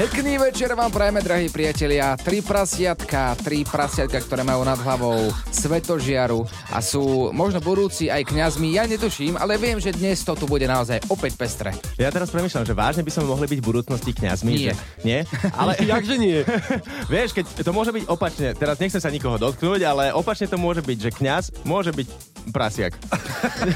Pekný 0.00 0.40
večer 0.40 0.72
vám 0.72 0.88
prajeme, 0.88 1.20
drahí 1.20 1.52
priatelia. 1.52 2.16
Tri 2.16 2.40
prasiatka, 2.40 3.36
tri 3.36 3.68
prasiatka, 3.68 4.16
ktoré 4.24 4.40
majú 4.40 4.64
nad 4.64 4.80
hlavou 4.80 5.28
svetožiaru 5.52 6.40
a 6.72 6.80
sú 6.80 7.28
možno 7.36 7.60
budúci 7.60 8.08
aj 8.08 8.32
kňazmi. 8.32 8.80
Ja 8.80 8.88
netuším, 8.88 9.36
ale 9.36 9.60
viem, 9.60 9.76
že 9.76 9.92
dnes 9.92 10.24
to 10.24 10.32
tu 10.32 10.48
bude 10.48 10.64
naozaj 10.64 11.04
opäť 11.12 11.36
pestre. 11.36 11.76
Ja 12.00 12.08
teraz 12.08 12.32
premyšľam, 12.32 12.64
že 12.64 12.72
vážne 12.72 13.04
by 13.04 13.12
sme 13.12 13.28
mohli 13.28 13.44
byť 13.44 13.60
v 13.60 13.68
budúcnosti 13.68 14.16
kňazmi. 14.16 14.52
Nie. 14.56 14.72
Že, 14.72 14.74
nie? 15.04 15.20
Ale 15.60 15.76
Jakže 15.76 16.16
nie? 16.16 16.48
vieš, 17.12 17.36
keď 17.36 17.60
to 17.60 17.76
môže 17.76 17.92
byť 17.92 18.04
opačne, 18.08 18.56
teraz 18.56 18.80
nechcem 18.80 19.04
sa 19.04 19.12
nikoho 19.12 19.36
dotknúť, 19.36 19.84
ale 19.84 20.16
opačne 20.16 20.48
to 20.48 20.56
môže 20.56 20.80
byť, 20.80 20.96
že 20.96 21.10
kňaz 21.12 21.44
môže 21.68 21.92
byť 21.92 22.08
prasiak. 22.48 22.96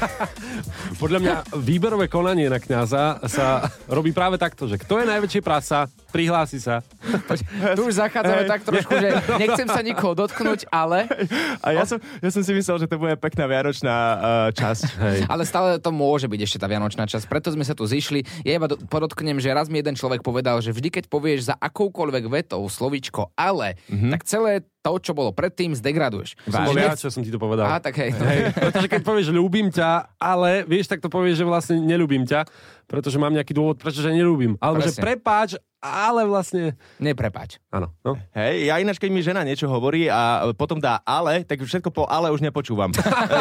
Podľa 1.01 1.19
mňa 1.21 1.35
výberové 1.61 2.09
konanie 2.09 2.49
na 2.49 2.57
kňaza 2.57 3.21
sa 3.29 3.69
robí 3.85 4.09
práve 4.09 4.41
takto, 4.41 4.65
že 4.65 4.81
kto 4.81 5.01
je 5.01 5.05
najväčší 5.05 5.41
prasa, 5.45 5.85
prihlási 6.09 6.57
sa. 6.57 6.81
Tu 7.77 7.81
už 7.81 7.95
zachádzame 8.01 8.43
tak 8.49 8.61
trošku, 8.65 8.93
že 8.97 9.09
nechcem 9.37 9.67
sa 9.69 9.81
nikoho 9.85 10.15
dotknúť, 10.15 10.69
ale... 10.73 11.05
A 11.61 11.75
ja 11.75 11.83
som, 11.85 11.97
ja 12.21 12.29
som 12.29 12.41
si 12.41 12.51
myslel, 12.53 12.81
že 12.81 12.87
to 12.89 12.97
bude 12.97 13.17
pekná 13.21 13.45
vianočná 13.45 13.95
uh, 13.95 14.17
časť. 14.53 14.83
Hej. 15.01 15.17
Ale 15.29 15.43
stále 15.45 15.69
to 15.77 15.91
môže 15.93 16.25
byť 16.25 16.41
ešte 16.45 16.57
tá 16.61 16.67
vianočná 16.69 17.05
časť, 17.05 17.25
preto 17.27 17.51
sme 17.51 17.65
sa 17.65 17.77
tu 17.77 17.85
zišli. 17.85 18.23
Ja 18.47 18.57
iba 18.57 18.69
do- 18.69 18.79
podotknem, 18.89 19.37
že 19.41 19.53
raz 19.53 19.67
mi 19.67 19.81
jeden 19.81 19.97
človek 19.97 20.23
povedal, 20.23 20.61
že 20.63 20.71
vždy, 20.71 20.89
keď 20.89 21.03
povieš 21.11 21.53
za 21.53 21.55
akoukoľvek 21.57 22.25
vetou 22.31 22.61
slovíčko 22.65 23.35
ale, 23.35 23.75
tak 23.89 24.23
celé 24.27 24.63
to, 24.85 25.01
čo 25.01 25.17
bolo 25.17 25.33
predtým, 25.33 25.73
zdegraduješ. 25.73 26.37
Som 26.45 26.61
bol 26.69 26.77
ja, 26.77 26.93
čo 26.93 27.09
som 27.09 27.25
ti 27.25 27.33
to 27.33 27.41
povedal. 27.41 27.65
Á, 27.65 27.81
tak 27.81 27.97
hej. 27.97 28.13
Hej, 28.13 28.53
pretože 28.69 28.85
keď 28.85 29.01
povieš, 29.01 29.25
že 29.29 29.33
ľúbim 29.33 29.73
ťa, 29.73 30.13
ale 30.21 30.61
vieš, 30.69 30.93
tak 30.93 31.01
to 31.01 31.09
povieš, 31.09 31.41
že 31.41 31.45
vlastne 31.49 31.81
nelúbim 31.81 32.21
ťa, 32.21 32.45
pretože 32.85 33.17
mám 33.17 33.33
nejaký 33.33 33.57
dôvod, 33.57 33.81
prečo 33.81 34.05
ťa 34.05 34.13
nelúbim. 34.13 34.53
Alebo 34.61 34.85
že 34.85 34.93
Presne. 34.93 35.01
prepáč, 35.01 35.49
ale 35.85 36.25
vlastne... 36.25 36.73
Neprepáč. 36.97 37.61
Áno. 37.69 37.93
No. 38.01 38.17
Hej, 38.33 38.71
ja 38.71 38.81
ináč, 38.81 38.97
keď 38.97 39.09
mi 39.13 39.21
žena 39.21 39.45
niečo 39.45 39.69
hovorí 39.69 40.09
a 40.09 40.49
potom 40.57 40.81
dá 40.81 40.99
ale, 41.05 41.45
tak 41.45 41.61
všetko 41.61 41.93
po 41.93 42.03
ale 42.09 42.33
už 42.33 42.41
nepočúvam. 42.41 42.89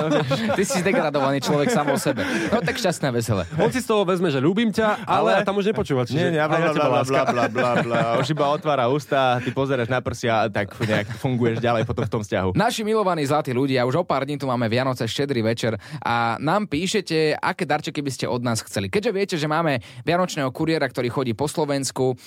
Ty 0.58 0.62
si 0.62 0.84
zdegradovaný 0.84 1.40
človek 1.40 1.72
sám 1.72 1.88
o 1.90 1.98
sebe. 1.98 2.26
No 2.52 2.60
tak 2.60 2.76
šťastné 2.76 3.06
a 3.08 3.12
veselé. 3.14 3.42
On 3.56 3.70
si 3.72 3.80
z 3.80 3.88
toho 3.88 4.04
vezme, 4.04 4.28
že 4.28 4.42
ľúbim 4.42 4.68
ťa, 4.68 5.08
ale, 5.08 5.40
Ale- 5.40 5.42
a 5.42 5.46
tam 5.46 5.56
už 5.56 5.72
nepočúva. 5.72 6.04
Čiže 6.04 6.18
Nie, 6.18 6.28
nie, 6.36 6.42
bla, 6.44 6.58
bla, 6.74 7.02
bla, 7.02 7.22
bla, 7.24 7.44
bla, 7.48 7.70
bla. 7.80 8.00
Už 8.20 8.28
iba 8.34 8.50
otvára 8.50 8.90
ústa, 8.92 9.40
ty 9.40 9.54
pozeráš 9.54 9.88
na 9.88 10.04
prsia 10.04 10.44
a 10.44 10.52
tak 10.52 10.74
nejak 10.76 11.08
funguješ 11.18 11.62
ďalej 11.62 11.88
potom 11.88 12.04
v 12.04 12.10
tom 12.10 12.20
vzťahu. 12.20 12.58
Naši 12.58 12.82
milovaní 12.84 13.24
zlatí 13.24 13.54
ľudia, 13.54 13.86
už 13.86 14.02
o 14.02 14.04
pár 14.04 14.26
dní 14.26 14.36
tu 14.36 14.44
máme 14.44 14.66
Vianoce, 14.68 15.06
štedrý 15.06 15.40
večer 15.40 15.78
a 16.02 16.36
nám 16.42 16.66
píšete, 16.66 17.38
aké 17.38 17.64
darčeky 17.64 18.02
by 18.02 18.10
ste 18.10 18.26
od 18.26 18.42
nás 18.42 18.60
chceli. 18.60 18.90
Keďže 18.90 19.10
viete, 19.14 19.36
že 19.38 19.46
máme 19.46 19.78
vianočného 20.02 20.50
kuriéra, 20.50 20.84
ktorý 20.90 21.08
chodí 21.08 21.32
po 21.32 21.46
Slovensku, 21.46 22.18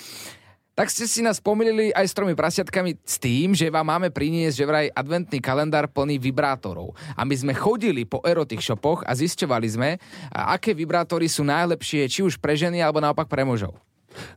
tak 0.78 0.94
ste 0.94 1.10
si 1.10 1.26
nás 1.26 1.42
pomýlili 1.42 1.90
aj 1.90 2.06
s 2.06 2.14
tromi 2.14 2.38
prasiatkami 2.38 3.02
s 3.02 3.18
tým, 3.18 3.50
že 3.50 3.66
vám 3.66 3.82
máme 3.82 4.14
priniesť 4.14 4.54
že 4.54 4.62
vraj 4.62 4.86
adventný 4.94 5.42
kalendár 5.42 5.90
plný 5.90 6.22
vibrátorov. 6.22 6.94
A 7.18 7.26
my 7.26 7.34
sme 7.34 7.50
chodili 7.50 8.06
po 8.06 8.22
erotých 8.22 8.62
shopoch 8.62 9.02
a 9.02 9.10
zisťovali 9.10 9.66
sme, 9.66 9.98
aké 10.30 10.78
vibrátory 10.78 11.26
sú 11.26 11.42
najlepšie, 11.42 12.06
či 12.06 12.22
už 12.22 12.38
pre 12.38 12.54
ženy 12.54 12.78
alebo 12.78 13.02
naopak 13.02 13.26
pre 13.26 13.42
mužov. 13.42 13.74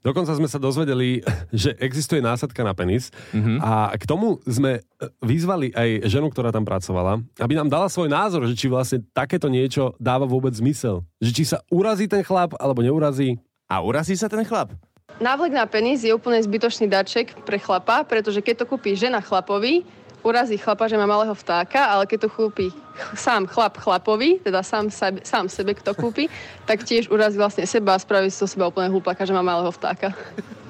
Dokonca 0.01 0.33
sme 0.33 0.49
sa 0.49 0.57
dozvedeli, 0.57 1.21
že 1.53 1.77
existuje 1.77 2.25
násadka 2.25 2.65
na 2.65 2.73
penis 2.73 3.13
a 3.61 3.93
k 3.93 4.03
tomu 4.09 4.41
sme 4.49 4.81
e, 4.81 4.81
vyzvali 5.21 5.69
aj 5.77 6.09
ženu, 6.09 6.33
ktorá 6.33 6.49
tam 6.49 6.65
pracovala, 6.65 7.21
aby 7.37 7.53
nám 7.53 7.69
dala 7.69 7.85
svoj 7.85 8.09
názor, 8.09 8.49
že 8.49 8.57
či 8.57 8.65
vlastne 8.65 9.05
takéto 9.13 9.45
niečo 9.45 9.93
dáva 10.01 10.25
vôbec 10.25 10.57
zmysel. 10.57 11.05
Že 11.21 11.31
či 11.37 11.43
sa 11.45 11.61
urazí 11.69 12.09
ten 12.09 12.25
chlap, 12.25 12.57
alebo 12.57 12.81
neurazí. 12.81 13.37
A 13.69 13.79
urazí 13.85 14.17
sa 14.17 14.25
ten 14.25 14.43
chlap? 14.43 14.73
Návlek 15.21 15.53
na 15.53 15.69
penis 15.69 16.01
je 16.01 16.09
úplne 16.09 16.41
zbytočný 16.41 16.89
darček 16.89 17.45
pre 17.45 17.61
chlapa, 17.61 18.01
pretože 18.09 18.41
keď 18.41 18.65
to 18.65 18.73
kúpi 18.73 18.97
žena 18.97 19.21
chlapovi, 19.21 19.85
urazí 20.25 20.57
chlapa, 20.57 20.89
že 20.89 20.97
má 20.97 21.05
malého 21.05 21.37
vtáka, 21.37 21.93
ale 21.93 22.09
keď 22.09 22.25
to 22.25 22.29
kúpi 22.33 22.73
sám 23.15 23.47
chlap 23.47 23.77
chlapovi, 23.77 24.39
teda 24.43 24.63
sám, 24.63 24.91
sebe, 24.91 25.19
sám 25.23 25.47
sebe 25.47 25.75
kto 25.77 25.95
kúpi, 25.95 26.27
tak 26.65 26.83
tiež 26.83 27.09
urazí 27.11 27.37
vlastne 27.37 27.65
seba 27.65 27.95
a 27.95 27.99
spraví 27.99 28.29
si 28.29 28.37
zo 28.37 28.47
seba 28.47 28.67
úplne 28.67 28.91
hlupáka, 28.91 29.23
že 29.23 29.33
má 29.35 29.43
malého 29.43 29.71
vtáka. 29.71 30.11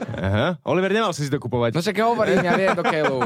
Aha. 0.01 0.57
Oliver, 0.65 0.89
nemal 0.89 1.13
si 1.13 1.25
si 1.25 1.31
to 1.31 1.37
kupovať. 1.37 1.77
No 1.77 1.81
však 1.81 1.97
hovorím, 2.01 2.41
ja 2.41 2.57
viem 2.57 2.73
do 2.73 2.81
keľu. 2.85 3.21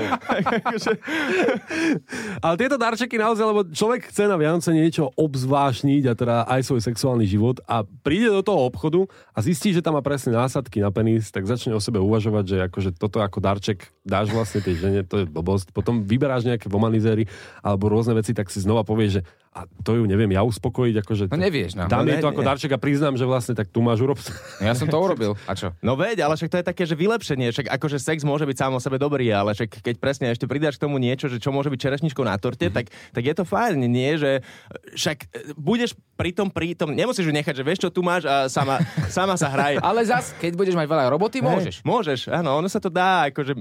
Ale 2.44 2.56
tieto 2.60 2.76
darčeky 2.76 3.16
naozaj, 3.16 3.46
lebo 3.48 3.62
človek 3.72 4.12
chce 4.12 4.28
na 4.28 4.36
Vianoce 4.36 4.76
niečo 4.76 5.10
obzvlášniť 5.16 6.04
a 6.12 6.14
teda 6.14 6.36
aj 6.46 6.62
svoj 6.68 6.82
sexuálny 6.84 7.26
život 7.26 7.64
a 7.66 7.88
príde 8.04 8.28
do 8.28 8.44
toho 8.44 8.68
obchodu 8.68 9.08
a 9.32 9.40
zistí, 9.40 9.72
že 9.72 9.84
tam 9.84 9.96
má 9.96 10.04
presne 10.04 10.36
násadky 10.36 10.84
na 10.84 10.92
penis, 10.92 11.32
tak 11.32 11.48
začne 11.48 11.74
o 11.76 11.82
sebe 11.82 12.00
uvažovať, 12.00 12.44
že 12.46 12.58
akože 12.68 12.90
toto 13.00 13.24
ako 13.24 13.40
darček 13.40 13.90
dáš 14.06 14.30
vlastne 14.30 14.62
tej 14.62 14.78
žene, 14.80 15.02
to 15.08 15.24
je 15.24 15.26
blbosť. 15.26 15.74
Potom 15.74 16.06
vyberáš 16.06 16.46
nejaké 16.46 16.70
vomanizéry 16.70 17.26
alebo 17.66 17.90
rôzne 17.90 18.14
veci, 18.14 18.36
tak 18.36 18.52
si 18.52 18.62
znova 18.62 18.85
povieš, 18.86 19.12
že 19.20 19.22
a 19.56 19.64
to 19.88 19.96
ju 19.96 20.04
neviem 20.04 20.28
ja 20.28 20.44
uspokojiť, 20.44 20.96
akože 21.00 21.24
No 21.32 21.40
nevieš, 21.40 21.80
no. 21.80 21.88
dám 21.88 22.04
No 22.04 22.12
jej 22.12 22.20
ne, 22.20 22.24
to 22.24 22.28
ako 22.28 22.44
nie. 22.44 22.48
darček 22.52 22.76
a 22.76 22.80
priznám, 22.80 23.16
že 23.16 23.24
vlastne 23.24 23.56
tak 23.56 23.72
tu 23.72 23.80
máš 23.80 24.04
urob. 24.04 24.20
Ja 24.60 24.76
som 24.76 24.92
to 24.92 25.00
urobil. 25.00 25.40
A 25.48 25.56
čo? 25.56 25.72
No 25.80 25.96
veď, 25.96 26.28
ale 26.28 26.36
však 26.36 26.52
to 26.52 26.60
je 26.60 26.66
také, 26.68 26.84
že 26.84 26.92
vylepšenie, 26.92 27.56
však 27.56 27.72
akože 27.72 27.96
sex 27.96 28.28
môže 28.28 28.44
byť 28.44 28.58
sám 28.60 28.76
o 28.76 28.84
sebe 28.84 29.00
dobrý, 29.00 29.32
ale 29.32 29.56
však 29.56 29.80
keď 29.80 29.96
presne 29.96 30.28
ešte 30.28 30.44
pridáš 30.44 30.76
k 30.76 30.84
tomu 30.84 31.00
niečo, 31.00 31.32
že 31.32 31.40
čo 31.40 31.56
môže 31.56 31.72
byť 31.72 31.80
čerešničkou 31.80 32.28
na 32.28 32.36
torte, 32.36 32.68
tak, 32.68 32.92
tak 33.16 33.24
je 33.24 33.32
to 33.32 33.48
fajn, 33.48 33.80
nie? 33.80 34.20
Že 34.20 34.44
však 34.92 35.18
e, 35.24 35.28
budeš 35.56 35.96
pri 36.20 36.36
tom 36.36 36.52
prítom, 36.52 36.92
nemusíš 36.92 37.24
ju 37.24 37.32
nechať, 37.32 37.56
že 37.56 37.64
vieš 37.64 37.80
čo 37.88 37.96
tu 37.96 38.04
máš 38.04 38.28
a 38.28 38.52
sama, 38.52 38.84
sama 39.08 39.40
sa 39.40 39.48
hraj. 39.48 39.80
Ale 39.88 40.04
zas, 40.04 40.36
keď 40.36 40.52
budeš 40.60 40.76
mať 40.76 40.84
veľa 40.84 41.16
roboty, 41.16 41.40
môžeš. 41.40 41.80
Hej, 41.80 41.88
môžeš, 41.88 42.20
áno, 42.28 42.60
ono 42.60 42.68
sa 42.68 42.84
to 42.84 42.92
dá, 42.92 43.32
akože 43.32 43.56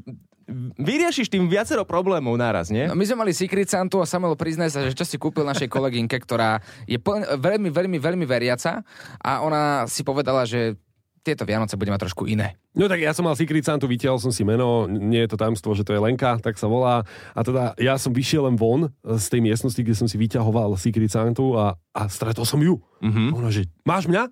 vyriešiš 0.76 1.32
tým 1.32 1.48
viacero 1.48 1.84
problémov 1.88 2.36
naraz, 2.36 2.68
nie? 2.68 2.84
No, 2.84 2.96
my 2.96 3.04
sme 3.04 3.24
mali 3.24 3.32
Secret 3.32 3.68
Santu 3.68 4.00
a 4.00 4.06
Samuel 4.08 4.36
priznaj 4.36 4.70
sa, 4.72 4.84
že 4.84 4.92
čo 4.92 5.04
si 5.08 5.16
kúpil 5.16 5.44
našej 5.44 5.68
kolegynke, 5.72 6.16
ktorá 6.20 6.60
je 6.84 7.00
pln, 7.00 7.40
veľmi, 7.40 7.68
veľmi, 7.72 7.98
veľmi 8.00 8.26
veriaca 8.28 8.84
a 9.20 9.30
ona 9.40 9.88
si 9.88 10.04
povedala, 10.04 10.44
že 10.44 10.76
tieto 11.24 11.48
Vianoce 11.48 11.80
bude 11.80 11.88
mať 11.88 12.04
trošku 12.04 12.28
iné. 12.28 12.60
No 12.76 12.84
tak 12.84 13.00
ja 13.00 13.16
som 13.16 13.24
mal 13.24 13.32
Secret 13.32 13.64
Santu, 13.64 13.88
vytiahol 13.88 14.20
som 14.20 14.28
si 14.28 14.44
meno, 14.44 14.84
nie 14.84 15.24
je 15.24 15.32
to 15.32 15.40
tajomstvo, 15.40 15.72
že 15.72 15.80
to 15.80 15.96
je 15.96 16.04
Lenka, 16.04 16.36
tak 16.36 16.60
sa 16.60 16.68
volá. 16.68 17.00
A 17.32 17.40
teda 17.40 17.72
ja 17.80 17.96
som 17.96 18.12
vyšiel 18.12 18.44
len 18.44 18.60
von 18.60 18.92
z 19.00 19.26
tej 19.32 19.40
miestnosti, 19.40 19.80
kde 19.80 19.96
som 19.96 20.04
si 20.04 20.20
vyťahoval 20.20 20.76
Secret 20.76 21.08
Santu 21.08 21.56
a, 21.56 21.80
a 21.96 22.02
stretol 22.12 22.44
som 22.44 22.60
ju. 22.60 22.76
Mm-hmm. 23.00 23.28
Ona, 23.40 23.48
že 23.48 23.64
máš 23.88 24.04
mňa? 24.04 24.28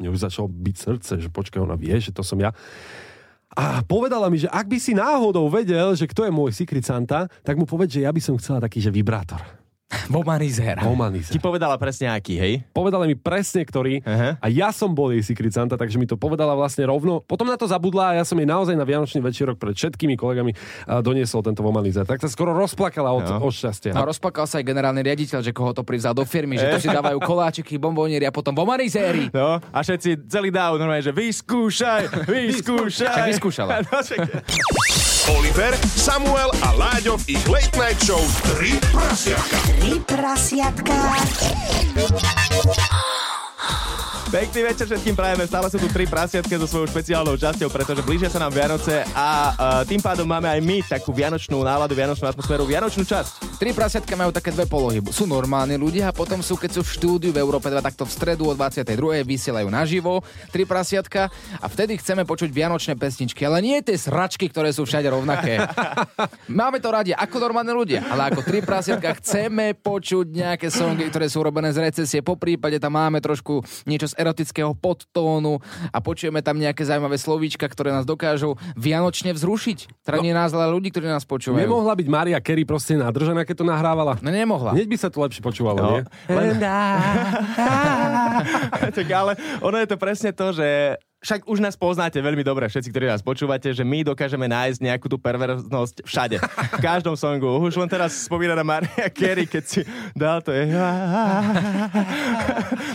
Mne 0.00 0.08
už 0.16 0.24
začalo 0.24 0.48
byť 0.48 0.76
srdce, 0.80 1.12
že 1.20 1.28
počkaj, 1.28 1.60
ona 1.60 1.76
vie, 1.76 1.92
že 2.00 2.08
to 2.08 2.24
som 2.24 2.40
ja. 2.40 2.56
A 3.58 3.82
povedala 3.82 4.30
mi, 4.30 4.38
že 4.38 4.46
ak 4.46 4.70
by 4.70 4.78
si 4.78 4.94
náhodou 4.94 5.50
vedel, 5.50 5.98
že 5.98 6.06
kto 6.06 6.22
je 6.22 6.32
môj 6.32 6.54
Secret 6.54 6.86
Santa, 6.86 7.26
tak 7.42 7.58
mu 7.58 7.66
povedz, 7.66 7.98
že 7.98 8.06
ja 8.06 8.14
by 8.14 8.22
som 8.22 8.38
chcela 8.38 8.62
taký, 8.62 8.78
že 8.78 8.94
vibrátor. 8.94 9.59
Womanizer. 10.06 10.78
Humanizer. 10.78 11.30
Ti 11.30 11.38
povedala 11.38 11.74
presne 11.74 12.06
aký, 12.06 12.34
hej? 12.34 12.52
Povedala 12.70 13.04
mi 13.04 13.14
presne, 13.14 13.62
ktorý. 13.62 14.00
Aha. 14.00 14.38
A 14.38 14.46
ja 14.46 14.70
som 14.70 14.90
bol 14.90 15.10
jej 15.10 15.20
Secret 15.20 15.50
Santa, 15.50 15.74
takže 15.74 15.96
mi 15.96 16.04
to 16.04 16.14
povedala 16.14 16.54
vlastne 16.54 16.82
rovno. 16.82 17.18
Potom 17.20 17.44
na 17.44 17.54
to 17.54 17.64
zabudla 17.64 18.12
a 18.12 18.16
ja 18.16 18.24
som 18.24 18.34
jej 18.34 18.44
naozaj 18.44 18.72
na 18.72 18.82
Vianočný 18.82 19.18
večerok 19.20 19.56
pred 19.56 19.74
všetkými 19.74 20.14
kolegami 20.14 20.54
a 20.84 20.98
doniesol 21.00 21.42
tento 21.42 21.60
vomanizer. 21.60 22.02
Tak 22.02 22.18
sa 22.18 22.28
skoro 22.28 22.50
rozplakala 22.52 23.10
od, 23.10 23.22
No. 23.22 23.38
od 23.40 23.50
šťastia. 23.50 23.90
No 23.90 24.02
rozplakal 24.02 24.44
sa 24.44 24.58
aj 24.58 24.66
generálny 24.66 25.02
riaditeľ, 25.02 25.40
že 25.40 25.50
koho 25.50 25.70
to 25.70 25.82
privzal 25.82 26.12
do 26.12 26.22
firmy, 26.22 26.54
že 26.54 26.66
to 26.68 26.78
si 26.78 26.88
dávajú 26.88 27.18
koláčiky, 27.30 27.74
bombonieri 27.74 28.24
a 28.24 28.32
potom 28.32 28.52
womanizéri. 28.52 29.30
No, 29.30 29.58
a 29.60 29.78
všetci 29.80 30.26
celý 30.26 30.48
dáv 30.48 30.76
normálne, 30.76 31.02
že 31.02 31.10
vyskúšaj, 31.10 32.02
vyskúšaj. 32.30 33.26
Vyskúšala. 33.28 33.82
Oliver, 35.30 35.78
Samuel 35.96 36.50
a 36.62 36.74
Láďo 36.74 37.16
v 37.16 37.38
ich 37.38 37.46
Late 37.46 37.78
Night 37.78 37.98
Show 38.02 38.20
3 38.58 38.80
prasiatka. 38.90 39.58
Tri 39.78 40.00
prasiatka. 40.02 40.96
Pekný 44.30 44.62
večer 44.62 44.86
všetkým 44.86 45.18
prajeme, 45.18 45.42
stále 45.42 45.66
sú 45.66 45.82
tu 45.82 45.90
tri 45.90 46.06
prasiatke 46.06 46.54
so 46.54 46.62
svojou 46.62 46.86
špeciálnou 46.86 47.34
časťou, 47.34 47.66
pretože 47.66 48.06
blížia 48.06 48.30
sa 48.30 48.38
nám 48.38 48.54
Vianoce 48.54 49.02
a 49.10 49.28
uh, 49.50 49.82
tým 49.82 49.98
pádom 49.98 50.22
máme 50.22 50.46
aj 50.46 50.60
my 50.62 50.86
takú 50.86 51.10
vianočnú 51.10 51.58
náladu, 51.58 51.98
vianočnú 51.98 52.30
atmosféru, 52.30 52.62
vianočnú 52.62 53.02
časť. 53.02 53.58
Tri 53.58 53.74
prasiatka 53.74 54.14
majú 54.14 54.30
také 54.30 54.54
dve 54.54 54.70
polohy. 54.70 55.02
Sú 55.10 55.26
normálni 55.26 55.74
ľudia 55.74 56.08
a 56.08 56.14
potom 56.14 56.46
sú, 56.46 56.54
keď 56.54 56.78
sú 56.78 56.86
v 56.86 56.90
štúdiu 56.94 57.30
v 57.34 57.42
Európe 57.42 57.74
2, 57.74 57.82
takto 57.82 58.06
v 58.06 58.12
stredu 58.14 58.46
o 58.46 58.54
22. 58.54 58.86
vysielajú 59.26 59.66
naživo 59.66 60.22
tri 60.54 60.62
prasiatka 60.62 61.26
a 61.58 61.66
vtedy 61.66 61.98
chceme 61.98 62.22
počuť 62.22 62.54
vianočné 62.54 62.94
pesničky. 62.94 63.42
Ale 63.42 63.58
nie 63.58 63.82
tie 63.82 63.98
sračky, 63.98 64.46
ktoré 64.46 64.70
sú 64.70 64.86
všade 64.86 65.10
rovnaké. 65.10 65.58
Máme 66.46 66.78
to 66.78 66.94
radi 66.94 67.10
ako 67.10 67.50
normálni 67.50 67.74
ľudia, 67.74 68.06
ale 68.06 68.30
ako 68.30 68.46
tri 68.46 68.62
prasiatka 68.62 69.10
chceme 69.18 69.74
počuť 69.74 70.30
nejaké 70.30 70.70
songy, 70.70 71.10
ktoré 71.10 71.26
sú 71.26 71.42
robené 71.42 71.74
z 71.74 71.82
recesie. 71.82 72.22
Po 72.22 72.38
prípade 72.38 72.78
tam 72.78 72.94
máme 72.94 73.18
trošku 73.18 73.60
niečo 73.90 74.06
z 74.06 74.19
erotického 74.20 74.76
podtónu 74.76 75.58
a 75.88 75.98
počujeme 75.98 76.44
tam 76.44 76.60
nejaké 76.60 76.84
zaujímavé 76.84 77.16
slovíčka, 77.16 77.64
ktoré 77.64 77.90
nás 77.90 78.04
dokážu 78.04 78.54
vianočne 78.76 79.32
vzrušiť. 79.32 80.04
Teda 80.04 80.20
nie 80.20 80.36
nás, 80.36 80.52
ale 80.52 80.68
ľudí, 80.68 80.92
ktorí 80.92 81.08
nás 81.08 81.24
počúvajú. 81.24 81.64
Nemohla 81.64 81.96
byť 81.96 82.06
Maria 82.06 82.38
Carey 82.38 82.68
proste 82.68 83.00
nadržaná, 83.00 83.48
keď 83.48 83.64
to 83.64 83.66
nahrávala? 83.66 84.20
No 84.20 84.28
nemohla. 84.28 84.76
Hneď 84.76 84.88
by 84.92 84.96
sa 85.00 85.08
to 85.08 85.24
lepšie 85.24 85.40
počúvalo, 85.40 85.78
No. 85.80 85.90
nie? 85.96 86.02
Len... 86.28 86.60
tak 88.92 89.08
ale 89.20 89.32
ono 89.64 89.76
je 89.80 89.88
to 89.88 89.96
presne 89.96 90.30
to, 90.36 90.52
že 90.52 91.00
však 91.20 91.44
už 91.44 91.60
nás 91.60 91.76
poznáte 91.76 92.16
veľmi 92.16 92.40
dobre, 92.40 92.64
všetci, 92.64 92.88
ktorí 92.88 93.04
nás 93.04 93.20
počúvate, 93.20 93.68
že 93.76 93.84
my 93.84 94.08
dokážeme 94.08 94.48
nájsť 94.48 94.80
nejakú 94.80 95.04
tú 95.04 95.20
perverznosť 95.20 96.08
všade. 96.08 96.40
V 96.40 96.80
každom 96.80 97.12
songu. 97.12 97.60
Už 97.60 97.76
len 97.76 97.92
teraz 97.92 98.24
spomína 98.24 98.56
na 98.56 98.64
Maria 98.64 99.12
Carey, 99.12 99.44
keď 99.44 99.64
si 99.68 99.80
dal 100.16 100.40
to 100.40 100.48
je... 100.48 100.72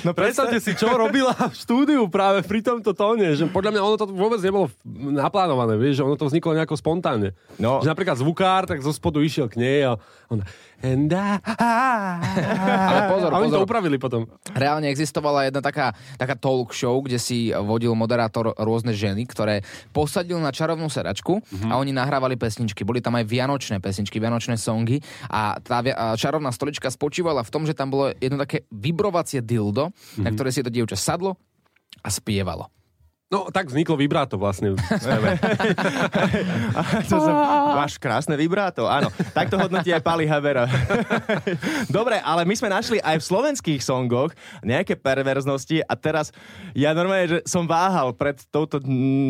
No 0.01 0.17
Predstavte 0.17 0.57
si, 0.57 0.73
čo 0.73 0.89
robila 0.89 1.37
v 1.37 1.53
štúdiu 1.53 2.01
práve 2.09 2.41
pri 2.41 2.65
tomto 2.65 2.97
tóne, 2.97 3.37
že 3.37 3.45
podľa 3.45 3.77
mňa 3.77 3.81
ono 3.85 3.95
to 3.97 4.05
vôbec 4.09 4.41
nebolo 4.41 4.73
naplánované, 5.13 5.77
vieš, 5.77 6.01
že 6.01 6.05
ono 6.05 6.17
to 6.17 6.25
vzniklo 6.25 6.57
nejako 6.57 6.81
spontánne. 6.81 7.37
No. 7.61 7.77
Že 7.85 7.93
napríklad 7.93 8.17
zvukár, 8.17 8.65
tak 8.65 8.81
zo 8.81 8.89
spodu 8.89 9.21
išiel 9.21 9.45
k 9.45 9.61
nej 9.61 9.85
a 9.85 10.01
ona... 10.27 10.43
And 10.79 11.09
I... 11.09 11.39
Ale 12.89 13.01
pozor, 13.09 13.29
a 13.29 13.37
oni 13.37 13.47
to 13.47 13.57
pozor. 13.57 13.63
upravili 13.63 13.97
potom. 13.97 14.25
Reálne 14.51 14.87
existovala 14.87 15.43
jedna 15.43 15.59
taká, 15.59 15.89
taká 16.15 16.33
talk 16.33 16.71
show, 16.71 16.99
kde 16.99 17.15
si 17.15 17.49
vodil 17.51 17.91
moderátor 17.91 18.53
rôzne 18.55 18.91
ženy, 18.91 19.23
ktoré 19.23 19.61
posadil 19.89 20.37
na 20.37 20.49
čarovnú 20.49 20.87
sedačku 20.87 21.39
Mhm. 21.41 21.67
a 21.67 21.75
oni 21.75 21.91
nahrávali 21.91 22.35
pesničky. 22.35 22.81
Boli 22.81 22.99
tam 22.99 23.13
aj 23.13 23.25
vianočné 23.25 23.77
pesničky, 23.77 24.17
vianočné 24.17 24.55
songy 24.55 24.99
a 25.25 25.57
tá 25.57 25.79
vi- 25.79 25.91
a 25.91 26.13
čarovná 26.13 26.49
stolička 26.49 26.87
spočívala 26.87 27.41
v 27.41 27.49
tom, 27.49 27.63
že 27.63 27.71
tam 27.71 27.89
bolo 27.89 28.11
jedno 28.13 28.37
také 28.37 28.63
vibrovacie 28.69 29.39
dildo, 29.39 29.89
na 30.15 30.29
Mhm. 30.29 30.35
ktoré 30.35 30.49
si 30.49 30.61
to 30.61 30.69
dievča 30.69 30.95
sadlo 30.95 31.37
a 31.97 32.09
spievalo. 32.09 32.67
No, 33.25 33.49
tak 33.49 33.67
vzniklo 33.67 33.95
vibráto 33.95 34.37
vlastne. 34.37 34.77
To 37.09 37.17
som, 37.19 37.33
máš 37.75 37.99
krásne 37.99 38.35
vibráto, 38.39 38.87
áno. 38.87 39.11
Takto 39.35 39.59
hodnotí 39.59 39.91
aj 39.91 40.01
Pali 40.01 40.23
Havera. 40.23 40.65
Dobre, 41.97 42.19
ale 42.23 42.47
my 42.47 42.55
sme 42.55 42.71
našli 42.71 42.97
aj 43.03 43.19
v 43.19 43.27
slovenských 43.27 43.81
songoch 43.83 44.31
nejaké 44.63 44.95
perverznosti 44.95 45.83
a 45.83 45.93
teraz 45.99 46.31
ja 46.71 46.95
normálne, 46.95 47.27
že 47.27 47.39
som 47.43 47.67
váhal 47.67 48.15
pred 48.15 48.39
touto 48.49 48.79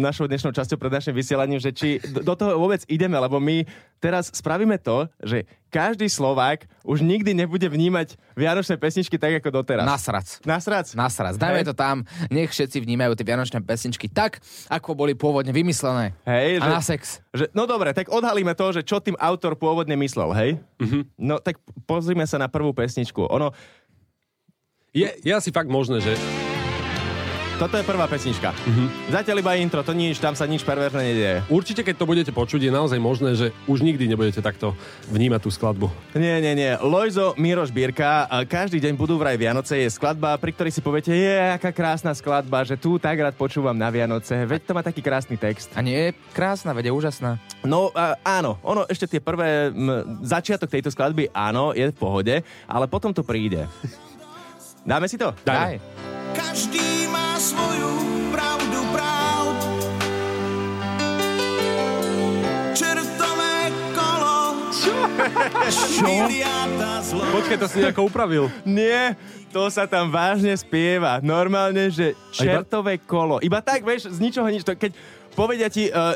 našou 0.02 0.30
dnešnou 0.30 0.54
časťou, 0.54 0.78
pred 0.78 0.94
našim 0.94 1.14
vysielaním, 1.16 1.60
že 1.60 1.74
či 1.74 1.98
do 2.02 2.34
toho 2.38 2.58
vôbec 2.62 2.86
ideme, 2.86 3.18
lebo 3.18 3.42
my 3.42 3.66
teraz 4.00 4.30
spravíme 4.30 4.78
to, 4.78 5.10
že 5.24 5.50
každý 5.74 6.08
Slovák 6.08 6.64
už 6.88 7.04
nikdy 7.04 7.36
nebude 7.36 7.68
vnímať 7.68 8.16
vianočné 8.38 8.80
pesničky 8.80 9.20
tak, 9.20 9.44
ako 9.44 9.60
doteraz. 9.60 9.84
Nasrac. 9.84 10.28
Nasrac. 10.48 10.88
Nasrac. 10.96 11.36
Dajme 11.36 11.66
Hej. 11.66 11.68
to 11.68 11.76
tam, 11.76 12.08
nech 12.32 12.48
všetci 12.48 12.80
vnímajú 12.80 13.12
tie 13.20 13.28
vianočné 13.28 13.60
pesničky 13.60 14.08
tak, 14.08 14.40
ako 14.72 14.96
boli 14.96 15.18
pôvodne 15.20 15.52
vymyslené. 15.52 16.16
Hej, 16.24 16.64
a 16.64 16.66
že- 16.70 16.72
na 16.72 16.82
sex. 16.86 17.02
Že, 17.36 17.52
no 17.52 17.68
dobre, 17.68 17.92
tak 17.92 18.08
odhalíme 18.36 18.52
to, 18.52 18.76
že 18.76 18.84
čo 18.84 19.00
tým 19.00 19.16
autor 19.16 19.56
pôvodne 19.56 19.96
myslel, 19.96 20.36
hej? 20.36 20.50
No 21.16 21.40
tak 21.40 21.56
pozrime 21.88 22.28
sa 22.28 22.36
na 22.36 22.52
prvú 22.52 22.76
pesničku. 22.76 23.32
Ono, 23.32 23.56
Je, 24.92 25.08
je 25.24 25.32
asi 25.32 25.56
fakt 25.56 25.72
možné, 25.72 26.04
že 26.04 26.20
toto 27.56 27.80
je 27.80 27.88
prvá 27.88 28.04
pesnička. 28.12 28.52
Zatiaľ 29.08 29.40
iba 29.40 29.56
intro, 29.56 29.80
to 29.80 29.96
nič, 29.96 30.20
tam 30.20 30.36
sa 30.36 30.44
nič 30.44 30.68
perverzné 30.68 31.02
nedieje. 31.02 31.38
určite, 31.48 31.88
keď 31.88 31.96
to 31.96 32.06
budete 32.06 32.32
počuť, 32.36 32.68
je 32.68 32.72
naozaj 32.72 33.00
možné, 33.00 33.32
že 33.40 33.56
už 33.64 33.80
nikdy 33.80 34.12
nebudete 34.12 34.44
takto 34.44 34.76
vnímať 35.08 35.40
tú 35.40 35.50
skladbu. 35.56 35.88
Nie, 36.20 36.44
nie, 36.44 36.52
nie. 36.52 36.76
Lojzo 36.84 37.32
Miroš 37.40 37.72
Bírka, 37.72 38.28
každý 38.52 38.84
deň 38.84 39.00
budú 39.00 39.16
vraj 39.16 39.40
Vianoce, 39.40 39.80
je 39.80 39.88
skladba, 39.88 40.36
pri 40.36 40.52
ktorej 40.52 40.76
si 40.76 40.84
poviete, 40.84 41.16
je 41.16 41.36
aká 41.56 41.72
krásna 41.72 42.12
skladba, 42.12 42.68
že 42.68 42.76
tu 42.76 43.00
tak 43.00 43.16
rád 43.24 43.40
počúvam 43.40 43.76
na 43.76 43.88
Vianoce, 43.88 44.36
veď 44.44 44.62
to 44.68 44.76
má 44.76 44.84
taký 44.84 45.00
krásny 45.00 45.40
text. 45.40 45.72
A 45.74 45.80
nie 45.80 45.96
je 45.96 46.10
krásna, 46.36 46.76
veď 46.76 46.92
je 46.92 46.94
úžasná. 46.94 47.40
No 47.64 47.88
a, 47.96 48.20
áno, 48.20 48.60
ono 48.68 48.84
ešte 48.92 49.16
tie 49.16 49.22
prvé, 49.24 49.72
m, 49.72 50.20
začiatok 50.28 50.68
tejto 50.68 50.92
skladby, 50.92 51.32
áno, 51.32 51.72
je 51.72 51.88
v 51.88 51.96
pohode, 51.96 52.36
ale 52.68 52.86
potom 52.92 53.16
to 53.16 53.24
príde. 53.24 53.64
Dáme 54.92 55.08
si 55.08 55.16
to? 55.16 55.32
Daj. 55.48 55.80
Každý 56.36 56.85
Čo? 65.70 66.08
Počkaj, 67.16 67.58
to 67.60 67.68
si 67.68 67.78
nejako 67.84 68.08
upravil. 68.08 68.48
Nie, 68.64 69.14
to 69.52 69.68
sa 69.72 69.88
tam 69.88 70.12
vážne 70.12 70.56
spieva. 70.56 71.20
Normálne, 71.24 71.92
že 71.92 72.16
čertové 72.32 73.00
kolo. 73.00 73.40
Iba 73.44 73.60
tak, 73.60 73.84
vieš, 73.84 74.12
z 74.12 74.20
ničoho 74.20 74.48
nič. 74.48 74.64
Keď 74.64 74.92
povedia 75.36 75.68
ti, 75.68 75.92
uh, 75.92 76.16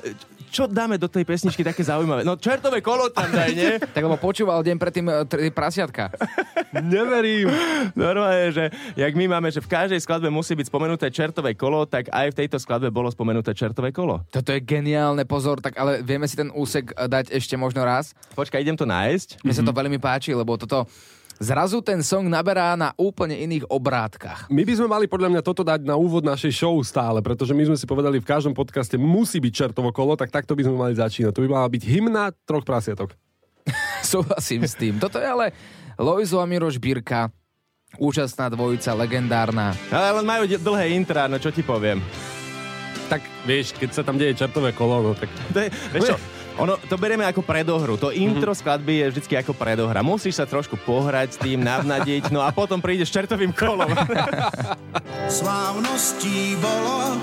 čo 0.49 0.65
dáme 0.65 0.97
do 0.97 1.05
tej 1.05 1.23
pesničky 1.23 1.61
také 1.61 1.85
zaujímavé? 1.85 2.25
No 2.25 2.35
čertové 2.35 2.81
kolo 2.81 3.07
tam 3.13 3.29
daj, 3.29 3.51
nie? 3.53 3.73
Tak 3.95 4.05
lebo 4.05 4.17
počúval 4.21 4.65
deň 4.65 4.77
predtým 4.77 5.07
e, 5.07 5.13
tri 5.25 5.49
prasiatka. 5.53 6.13
Neverím. 6.73 7.49
Normálne, 7.93 8.53
že 8.53 8.65
jak 8.97 9.13
my 9.13 9.25
máme, 9.37 9.49
že 9.49 9.61
v 9.61 9.69
každej 9.69 9.99
skladbe 10.01 10.29
musí 10.29 10.53
byť 10.53 10.69
spomenuté 10.69 11.09
čertové 11.13 11.53
kolo, 11.53 11.85
tak 11.85 12.09
aj 12.09 12.33
v 12.33 12.37
tejto 12.45 12.57
skladbe 12.61 12.89
bolo 12.89 13.09
spomenuté 13.09 13.53
čertové 13.53 13.93
kolo. 13.93 14.25
Toto 14.29 14.49
je 14.53 14.61
geniálne, 14.61 15.25
pozor, 15.25 15.61
tak 15.61 15.77
ale 15.77 16.01
vieme 16.01 16.25
si 16.25 16.37
ten 16.37 16.49
úsek 16.53 16.93
e, 16.93 17.05
dať 17.05 17.31
ešte 17.33 17.53
možno 17.55 17.85
raz. 17.85 18.17
Počkaj, 18.33 18.61
idem 18.61 18.77
to 18.77 18.89
nájsť. 18.89 19.41
Mne 19.45 19.53
sa 19.53 19.63
to 19.65 19.73
veľmi 19.73 19.97
páči, 20.01 20.33
lebo 20.33 20.57
toto 20.57 20.89
zrazu 21.39 21.79
ten 21.79 22.03
song 22.03 22.27
naberá 22.27 22.75
na 22.75 22.91
úplne 22.99 23.39
iných 23.39 23.65
obrátkach. 23.71 24.51
My 24.51 24.67
by 24.67 24.73
sme 24.75 24.87
mali 24.91 25.05
podľa 25.07 25.31
mňa 25.31 25.41
toto 25.41 25.63
dať 25.63 25.87
na 25.87 25.95
úvod 25.95 26.21
našej 26.27 26.51
show 26.53 26.75
stále, 26.83 27.23
pretože 27.23 27.55
my 27.55 27.73
sme 27.73 27.77
si 27.79 27.87
povedali 27.87 28.19
v 28.19 28.27
každom 28.27 28.51
podcaste 28.51 28.99
musí 28.99 29.39
byť 29.39 29.53
čertovo 29.55 29.89
kolo, 29.95 30.19
tak 30.19 30.29
takto 30.29 30.53
by 30.53 30.67
sme 30.67 30.75
mali 30.75 30.93
začínať. 30.93 31.31
To 31.33 31.41
by 31.41 31.49
mala 31.49 31.67
byť 31.71 31.83
hymna 31.87 32.35
troch 32.43 32.67
prasiatok. 32.67 33.15
Súhlasím 34.05 34.67
s 34.67 34.75
tým. 34.75 34.99
Toto 34.99 35.17
je 35.17 35.25
ale 35.25 35.55
Lojzo 35.95 36.43
a 36.43 36.45
Miroš 36.45 36.77
Birka, 36.77 37.31
úžasná 37.97 38.51
dvojica, 38.51 38.93
legendárna. 38.93 39.73
Ale 39.89 40.21
len 40.21 40.25
majú 40.27 40.43
dlhé 40.45 40.93
intra, 40.93 41.25
no 41.25 41.41
čo 41.41 41.49
ti 41.49 41.65
poviem. 41.65 42.03
Tak 43.09 43.25
vieš, 43.49 43.73
keď 43.73 43.89
sa 43.89 44.05
tam 44.05 44.21
deje 44.21 44.37
čertové 44.37 44.69
kolo, 44.75 45.01
no 45.01 45.11
tak... 45.17 45.31
To 45.49 45.65
je, 45.65 45.73
vieš 45.89 46.13
čo, 46.13 46.17
ono, 46.59 46.75
to 46.75 46.99
berieme 46.99 47.23
ako 47.23 47.39
predohru. 47.39 47.95
To 47.95 48.11
intro 48.11 48.51
skladby 48.51 49.01
je 49.01 49.05
vždy 49.15 49.39
ako 49.39 49.55
predohra. 49.55 50.03
Musíš 50.03 50.43
sa 50.43 50.45
trošku 50.45 50.75
pohrať 50.83 51.35
s 51.35 51.37
tým, 51.39 51.63
navnadiť, 51.63 52.29
no 52.35 52.43
a 52.43 52.51
potom 52.51 52.83
prídeš 52.83 53.15
čertovým 53.15 53.55
kolom. 53.55 53.87
Slávností 55.39 56.59
bolo. 56.59 57.15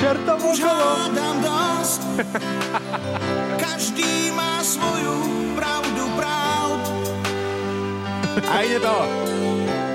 Čertovo 0.00 0.50
hádam 0.56 1.36
dosť. 1.44 2.00
Každý 3.60 4.34
má 4.34 4.58
svoju 4.64 5.14
pravdu 5.54 6.02
pravd. 6.16 6.84
A 8.48 8.56
ide 8.64 8.78
to. 8.80 8.96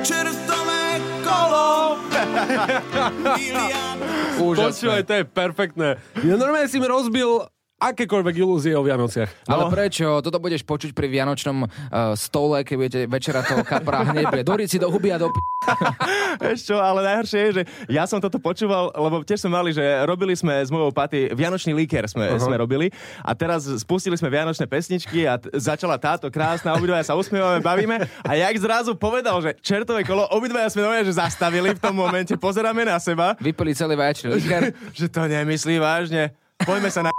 Čertové 0.05 1.01
kolo. 1.25 2.00
Miliarda 3.35 4.07
Počúvaj, 4.38 5.01
to 5.03 5.13
je 5.17 5.23
perfektné. 5.25 5.89
Ja 6.21 6.38
normálne 6.38 6.69
si 6.69 6.77
mi 6.77 6.85
rozbil 6.85 7.50
akékoľvek 7.77 8.36
ilúzie 8.41 8.74
o 8.74 8.81
Vianociach. 8.81 9.46
Ale 9.46 9.63
No. 9.65 9.69
prečo? 9.69 10.17
Toto 10.25 10.41
budeš 10.41 10.65
počuť 10.65 10.98
pri 10.98 11.07
vianočnom 11.13 11.57
uh, 11.62 11.69
stole, 12.17 12.65
keď 12.65 12.75
budete 12.75 13.00
večera 13.05 13.46
toho 13.46 13.62
kapra 13.62 14.01
hneď 14.01 14.41
doriť 14.41 14.67
si 14.67 14.77
do 14.81 14.89
huby 14.89 15.13
a 15.13 15.22
do 15.22 15.29
p... 15.29 15.38
Čo, 16.67 16.81
ale 16.81 17.05
najhoršie 17.05 17.39
je, 17.39 17.51
že 17.53 17.63
ja 17.89 18.10
som 18.10 18.17
toto 18.17 18.41
počúval, 18.41 18.89
lebo 18.93 19.22
tiež 19.22 19.46
sme 19.46 19.53
mali, 19.53 19.69
že 19.74 19.81
robili 20.05 20.34
sme 20.34 20.57
s 20.57 20.74
mojou 20.74 20.89
paty 20.89 21.29
Vianočný 21.34 21.74
líker 21.77 22.05
sme, 22.10 22.34
uh-huh. 22.34 22.41
sme 22.41 22.55
robili 22.57 22.89
a 23.22 23.31
teraz 23.38 23.65
spustili 23.81 24.17
sme 24.17 24.29
Vianočné 24.29 24.65
pesničky 24.65 25.29
a 25.29 25.38
t- 25.38 25.50
začala 25.57 25.98
táto 26.01 26.29
krásna, 26.34 26.74
obidvaja 26.77 27.13
sa 27.13 27.13
usmievame, 27.13 27.62
bavíme 27.62 28.01
a 28.25 28.31
jak 28.34 28.55
zrazu 28.57 28.93
povedal, 28.98 29.38
že 29.41 29.53
čertové 29.62 30.01
kolo, 30.01 30.25
obidvaja 30.34 30.69
sme 30.74 30.81
nové, 30.86 31.05
že 31.05 31.17
zastavili 31.17 31.74
v 31.74 31.79
tom 31.81 31.93
momente, 31.93 32.34
pozeráme 32.38 32.86
na 32.86 32.98
seba, 32.98 33.38
Vypili 33.38 33.77
celý 33.77 33.93
vaječný 33.98 34.34
liker. 34.34 34.74
že 34.98 35.07
to 35.10 35.25
nemyslí 35.25 35.77
vážne. 35.77 36.34
Poďme 36.63 36.89
sa 36.89 37.05
na... 37.05 37.12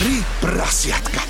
Tri 0.00 0.24
prasiatka. 0.40 1.20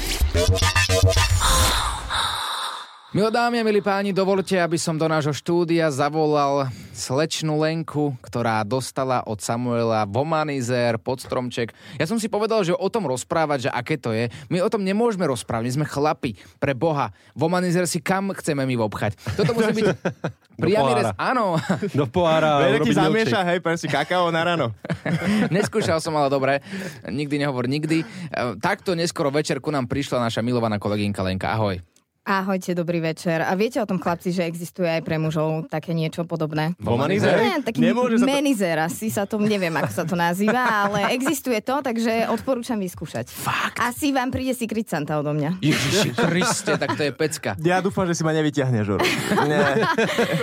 Milé 3.11 3.27
dámy 3.27 3.59
a 3.59 3.67
milí 3.67 3.83
páni, 3.83 4.15
dovolte, 4.15 4.55
aby 4.55 4.79
som 4.79 4.95
do 4.95 5.11
nášho 5.11 5.35
štúdia 5.35 5.91
zavolal 5.91 6.71
slečnú 6.95 7.59
Lenku, 7.59 8.15
ktorá 8.23 8.63
dostala 8.63 9.27
od 9.27 9.43
Samuela 9.43 10.07
Vomanizer 10.07 10.95
pod 10.95 11.19
stromček. 11.19 11.75
Ja 11.99 12.07
som 12.07 12.23
si 12.23 12.31
povedal, 12.31 12.63
že 12.63 12.71
o 12.71 12.87
tom 12.87 13.11
rozprávať, 13.11 13.67
že 13.67 13.71
aké 13.75 13.99
to 13.99 14.15
je. 14.15 14.31
My 14.47 14.63
o 14.63 14.71
tom 14.71 14.87
nemôžeme 14.87 15.27
rozprávať, 15.27 15.67
my 15.67 15.75
sme 15.83 15.87
chlapi. 15.91 16.39
Pre 16.63 16.71
Boha. 16.71 17.11
Vomanizer 17.35 17.91
si 17.91 17.99
kam 17.99 18.31
chceme 18.31 18.63
my 18.63 18.79
obchať. 18.79 19.19
Toto 19.35 19.59
musí 19.59 19.83
byť 19.83 19.91
priamy 20.63 21.03
rez. 21.03 21.11
Áno. 21.19 21.59
Do 21.99 22.07
pohára 22.07 22.63
urobiť 22.63 22.95
zamieša, 22.95 23.43
hej, 23.43 23.59
si 23.75 23.91
kakao 23.91 24.31
na 24.31 24.47
ráno. 24.47 24.71
Neskúšal 25.51 25.99
som, 25.99 26.15
ale 26.15 26.31
dobre. 26.31 26.63
Nikdy 27.11 27.43
nehovor 27.43 27.67
nikdy. 27.67 28.07
E, 28.07 28.55
Takto 28.63 28.95
neskoro 28.95 29.35
večer 29.35 29.59
ku 29.59 29.75
nám 29.75 29.91
prišla 29.91 30.31
naša 30.31 30.47
milovaná 30.47 30.79
kolegynka 30.79 31.27
Lenka. 31.27 31.51
Ahoj. 31.59 31.83
Ahojte, 32.21 32.77
dobrý 32.77 33.01
večer. 33.01 33.41
A 33.41 33.57
viete 33.57 33.81
o 33.81 33.89
tom, 33.89 33.97
chlapci, 33.97 34.29
že 34.29 34.45
existuje 34.45 34.85
aj 34.85 35.01
pre 35.01 35.17
mužov 35.17 35.73
také 35.73 35.97
niečo 35.97 36.29
podobné? 36.29 36.77
Vomanizer? 36.77 37.33
Nie, 37.33 37.65
taký 37.65 37.81
Nemôže 37.81 38.21
sa 38.21 38.25
to... 38.25 38.29
menizer, 38.29 38.77
asi 38.77 39.09
sa 39.09 39.25
to, 39.25 39.41
neviem, 39.41 39.73
ako 39.73 39.89
sa 39.89 40.05
to 40.05 40.21
nazýva, 40.21 40.61
ale 40.61 41.17
existuje 41.17 41.57
to, 41.65 41.81
takže 41.81 42.29
odporúčam 42.29 42.77
vyskúšať. 42.77 43.25
Fakt? 43.33 43.81
Asi 43.81 44.13
vám 44.13 44.29
príde 44.29 44.53
Secret 44.53 44.85
Santa 44.85 45.17
odo 45.17 45.33
mňa. 45.33 45.65
Ježiši 45.65 46.13
Kriste, 46.13 46.77
tak 46.77 46.93
to 46.93 47.09
je 47.09 47.13
pecka. 47.17 47.57
Ja 47.65 47.81
dúfam, 47.81 48.05
že 48.05 48.13
si 48.13 48.21
ma 48.21 48.37
nevyťahneš, 48.37 48.85
Žoro. 48.85 49.05
Nie. 49.49 49.65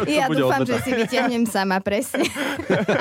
Ja 0.17 0.25
dúfam, 0.33 0.65
odveta. 0.65 0.81
že 0.81 0.81
si 0.81 0.91
vyťahnem 0.97 1.45
sama, 1.45 1.77
presne. 1.77 2.25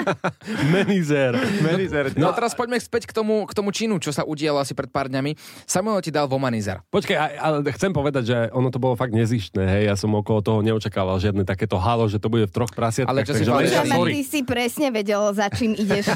Menizer. 0.74 1.32
Menizer. 1.64 2.12
No 2.12 2.28
a 2.28 2.32
teraz 2.36 2.52
poďme 2.52 2.76
späť 2.76 3.08
k 3.08 3.12
tomu, 3.16 3.48
k 3.48 3.52
tomu 3.56 3.72
činu, 3.72 3.96
čo 3.96 4.12
sa 4.12 4.20
udialo 4.26 4.60
asi 4.60 4.76
pred 4.76 4.90
pár 4.92 5.08
dňami. 5.08 5.32
Samuel 5.64 6.04
ti 6.04 6.12
dal 6.12 6.28
Vomanizer. 6.28 6.84
Počkaj, 6.92 7.16
ale 7.40 7.64
chcem 7.72 7.88
povedať, 7.94 8.22
že 8.26 8.36
ono 8.66 8.74
to 8.74 8.82
bolo 8.82 8.98
fakt 8.98 9.14
nezištné, 9.14 9.62
hej. 9.62 9.82
Ja 9.86 9.94
som 9.94 10.10
okolo 10.10 10.42
toho 10.42 10.58
neočakával 10.58 11.22
žiadne 11.22 11.46
takéto 11.46 11.78
halo, 11.78 12.10
že 12.10 12.18
to 12.18 12.26
bude 12.26 12.50
v 12.50 12.52
troch 12.52 12.74
prasiatkách. 12.74 13.14
Ale 13.14 13.22
čo 13.22 13.38
si 13.38 13.46
takže 13.46 13.86
sorry. 13.86 14.10
ty 14.10 14.20
si 14.26 14.40
presne 14.42 14.90
vedel, 14.90 15.22
za 15.30 15.46
čím 15.54 15.78
ideš. 15.78 16.10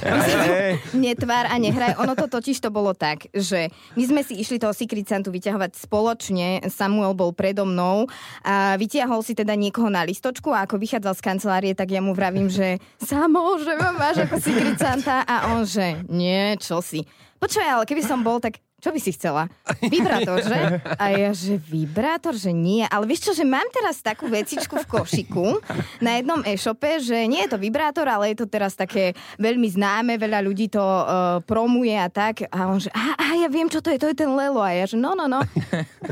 Netvár 0.99 1.47
a 1.47 1.55
nehraj. 1.63 1.95
Ono 2.03 2.19
to 2.19 2.27
totiž 2.27 2.59
to 2.59 2.75
bolo 2.75 2.91
tak, 2.91 3.31
že 3.31 3.71
my 3.95 4.03
sme 4.03 4.21
si 4.27 4.43
išli 4.43 4.59
toho 4.59 4.75
Secret 4.75 5.07
Santu 5.07 5.31
vyťahovať 5.31 5.79
spoločne. 5.79 6.67
Samuel 6.67 7.15
bol 7.15 7.31
predo 7.31 7.63
mnou 7.63 8.11
a 8.43 8.75
vyťahol 8.75 9.23
si 9.23 9.39
teda 9.39 9.55
niekoho 9.55 9.87
na 9.87 10.03
listočku 10.03 10.51
a 10.51 10.67
ako 10.67 10.83
vychádzal 10.83 11.15
z 11.15 11.23
kancelárie, 11.23 11.73
tak 11.79 11.95
ja 11.95 12.03
mu 12.03 12.19
vravím, 12.19 12.51
že 12.51 12.83
Samo, 12.99 13.63
že 13.63 13.79
ma 13.79 13.95
máš 13.95 14.27
ako 14.27 14.43
Secret 14.43 14.75
Santa 14.75 15.23
a 15.23 15.55
on, 15.55 15.63
že 15.63 16.03
nie, 16.11 16.59
čo 16.59 16.83
si. 16.83 17.07
Počkaj, 17.41 17.69
ale 17.81 17.85
keby 17.89 18.03
som 18.05 18.21
bol, 18.21 18.37
tak 18.37 18.61
čo 18.81 18.91
by 18.91 19.01
si 19.01 19.13
chcela? 19.15 19.47
Vibrátor, 19.85 20.41
že? 20.41 20.81
A 20.97 21.13
ja, 21.13 21.31
že 21.31 21.61
vibrátor, 21.61 22.35
že 22.35 22.51
nie. 22.51 22.83
Ale 22.89 23.07
vieš 23.07 23.31
čo, 23.31 23.33
že 23.37 23.45
mám 23.47 23.65
teraz 23.71 24.01
takú 24.01 24.27
vecičku 24.27 24.81
v 24.81 24.87
košiku 24.89 25.61
na 26.01 26.19
jednom 26.19 26.41
e-shope, 26.43 26.99
že 26.99 27.29
nie 27.29 27.45
je 27.47 27.55
to 27.55 27.59
vibrátor, 27.61 28.09
ale 28.09 28.33
je 28.33 28.43
to 28.43 28.47
teraz 28.49 28.75
také 28.75 29.13
veľmi 29.39 29.69
známe, 29.71 30.17
veľa 30.17 30.41
ľudí 30.43 30.73
to 30.73 30.81
uh, 30.81 31.39
promuje 31.45 31.95
a 31.95 32.09
tak. 32.11 32.49
A 32.51 32.67
on, 32.67 32.81
že 32.81 32.91
a, 32.91 33.15
a 33.15 33.27
ja 33.39 33.49
viem, 33.53 33.69
čo 33.69 33.79
to 33.85 33.93
je, 33.93 34.01
to 34.01 34.09
je 34.11 34.17
ten 34.17 34.31
Lelo. 34.33 34.65
A 34.65 34.73
ja, 34.73 34.89
že 34.89 34.97
no, 34.99 35.15
no, 35.15 35.31
no. 35.31 35.41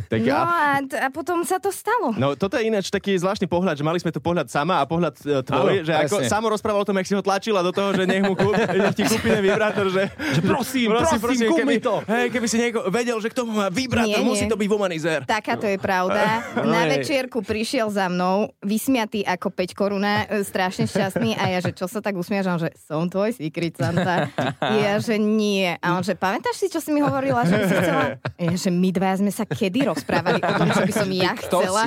Tak 0.09 0.29
No 0.29 0.37
a... 0.37 0.79
a, 0.79 1.09
a 1.09 1.09
potom 1.09 1.41
sa 1.43 1.57
to 1.57 1.73
stalo. 1.73 2.13
No 2.17 2.37
toto 2.37 2.61
je 2.61 2.69
ináč 2.69 2.93
taký 2.93 3.17
zvláštny 3.17 3.49
pohľad, 3.49 3.81
že 3.81 3.85
mali 3.85 3.99
sme 3.99 4.13
tu 4.13 4.21
pohľad 4.21 4.49
sama 4.53 4.81
a 4.81 4.85
pohľad 4.85 5.15
e, 5.25 5.41
tvoj, 5.45 5.75
Áno, 5.81 5.87
že 5.87 5.93
ako 5.93 6.17
samo 6.29 6.47
rozprával 6.53 6.85
o 6.85 6.89
tom, 6.89 6.97
jak 7.01 7.07
si 7.09 7.15
ho 7.17 7.23
tlačila 7.25 7.61
do 7.65 7.73
toho, 7.73 7.97
že 7.97 8.05
nech 8.05 8.23
mu 8.25 8.37
kúp, 8.37 8.53
nech 8.79 8.95
ti 8.97 9.05
kúpi 9.09 9.29
ten 9.33 9.43
vibrátor, 9.43 9.89
že, 9.89 10.13
že 10.37 10.41
prosím, 10.45 10.93
prosím, 11.21 11.49
kúp 11.49 11.65
mi 11.65 11.81
to. 11.81 12.05
Hej, 12.05 12.33
keby 12.33 12.47
si 12.47 12.58
niekto 12.59 12.81
vedel, 12.91 13.17
že 13.23 13.31
k 13.31 13.39
tomu 13.39 13.55
má 13.55 13.71
vibrátor, 13.71 14.19
Nie, 14.19 14.27
musí 14.27 14.45
nie. 14.47 14.53
to 14.53 14.59
byť 14.59 14.69
vomanizer. 14.69 15.21
Taká 15.25 15.55
to 15.55 15.71
je 15.71 15.79
pravda. 15.79 16.43
Na 16.67 16.91
večierku 16.91 17.41
prišiel 17.47 17.87
za 17.89 18.11
mnou, 18.11 18.51
vysmiatý 18.61 19.23
ako 19.23 19.55
5 19.55 19.79
koruna, 19.79 20.27
e, 20.27 20.43
strašne 20.43 20.91
šťastný 20.91 21.39
a 21.39 21.45
ja, 21.55 21.59
že 21.63 21.71
čo 21.71 21.87
sa 21.87 22.03
tak 22.03 22.19
on, 22.19 22.59
že 22.59 22.71
som 22.83 23.07
tvoj 23.07 23.39
Secret 23.39 23.79
Santa. 23.79 24.27
Ja, 24.59 24.99
že 24.99 25.17
nie. 25.17 25.71
A 25.79 25.95
on, 25.95 26.03
že 26.03 26.19
pamätáš 26.19 26.59
si, 26.59 26.67
čo 26.67 26.83
si 26.83 26.91
mi 26.91 27.01
hovorila, 27.01 27.47
že 27.47 27.69
si 27.69 27.75
chcela? 27.79 28.05
Ja, 28.39 28.55
že 28.55 28.71
my 28.71 28.89
dvaja 28.95 29.17
sme 29.23 29.33
sa 29.35 29.45
kedy 29.47 29.91
rozprávali 29.91 30.39
o 30.39 30.53
tom, 30.55 30.69
čo 30.71 30.83
by 30.87 30.93
som 30.93 31.09
ja 31.11 31.33
kto 31.35 31.59
chcela. 31.63 31.85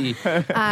A 0.51 0.63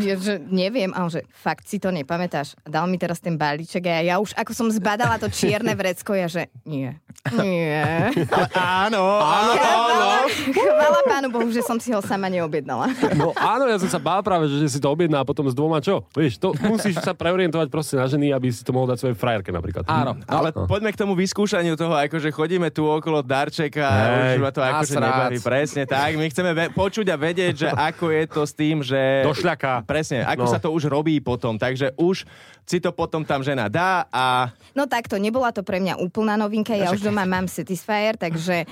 ja, 0.00 0.14
že 0.16 0.40
neviem. 0.48 0.90
A 0.96 1.04
on, 1.06 1.10
že 1.12 1.24
fakt 1.30 1.68
si 1.68 1.76
to 1.76 1.92
nepamätáš. 1.92 2.56
Dal 2.66 2.88
mi 2.88 2.96
teraz 2.96 3.20
ten 3.20 3.36
balíček 3.36 3.84
a 3.88 4.02
ja 4.02 4.16
už, 4.18 4.32
ako 4.36 4.52
som 4.52 4.66
zbadala 4.72 5.20
to 5.20 5.28
čierne 5.28 5.72
vrecko, 5.76 6.16
ja, 6.16 6.26
že 6.26 6.48
nie. 6.64 6.92
Nie. 7.36 8.14
Áno, 8.54 9.02
áno, 9.18 9.52
áno. 9.58 10.08
Chvala 10.46 11.00
pánu 11.02 11.26
Bohu, 11.28 11.48
že 11.48 11.58
som 11.60 11.74
si 11.76 11.90
ho 11.90 11.98
sama 11.98 12.26
neobjednala. 12.26 12.86
No 13.16 13.32
áno, 13.32 13.66
ja 13.66 13.76
som 13.76 13.88
sa 13.88 13.98
bál 13.98 14.20
práve, 14.20 14.46
že, 14.46 14.68
si 14.68 14.78
to 14.78 14.86
objedná 14.86 15.18
a 15.18 15.26
potom 15.26 15.42
s 15.42 15.52
dvoma 15.52 15.80
čo? 15.80 16.04
Vieš, 16.12 16.36
to 16.36 16.52
musíš 16.60 16.98
sa 16.98 17.12
preorientovať 17.12 17.66
proste 17.66 17.94
na 17.94 18.04
ženy, 18.04 18.30
aby 18.30 18.46
si 18.48 18.60
to 18.60 18.70
mohol 18.70 18.86
dať 18.86 18.98
svojej 19.00 19.16
frajerke 19.16 19.48
napríklad. 19.48 19.82
Áno. 19.84 20.20
Ale 20.24 20.52
poďme 20.52 20.90
k 20.90 20.98
tomu 20.98 21.12
vyskúšaniu 21.14 21.74
toho, 21.74 21.96
akože 21.96 22.28
chodíme 22.28 22.68
tu 22.68 22.84
okolo 22.84 23.20
darčeka 23.20 23.82
a 23.82 24.00
už 24.28 24.38
ma 24.38 24.50
to 24.50 24.60
akože 24.60 24.94
nebaví. 24.94 25.36
Presne 25.40 25.82
tak. 25.84 26.14
My 26.14 26.26
chceme 26.26 26.50
ve- 26.52 26.70
počuť 26.70 27.06
a 27.08 27.16
vedieť, 27.16 27.54
že 27.56 27.68
ako 27.88 28.12
je 28.12 28.24
to 28.26 28.42
s 28.42 28.52
tým, 28.52 28.76
že... 28.80 29.00
Do 29.22 29.32
šľaka. 29.32 29.82
Presne, 29.82 30.22
ako 30.22 30.44
No. 30.44 30.48
sa 30.48 30.58
to 30.58 30.70
už 30.70 30.86
robí 30.86 31.18
potom. 31.18 31.56
Takže 31.56 31.96
už 31.96 32.22
si 32.66 32.82
to 32.82 32.90
potom 32.90 33.22
tam 33.22 33.46
žena 33.46 33.70
dá 33.70 34.10
a 34.10 34.50
No 34.74 34.84
takto, 34.84 35.16
nebola 35.16 35.54
to 35.54 35.62
pre 35.62 35.80
mňa 35.80 36.02
úplná 36.02 36.36
novinka, 36.36 36.74
ja 36.76 36.92
už 36.92 37.00
doma 37.00 37.24
mám 37.24 37.48
Satisfyer, 37.48 38.18
takže 38.18 38.66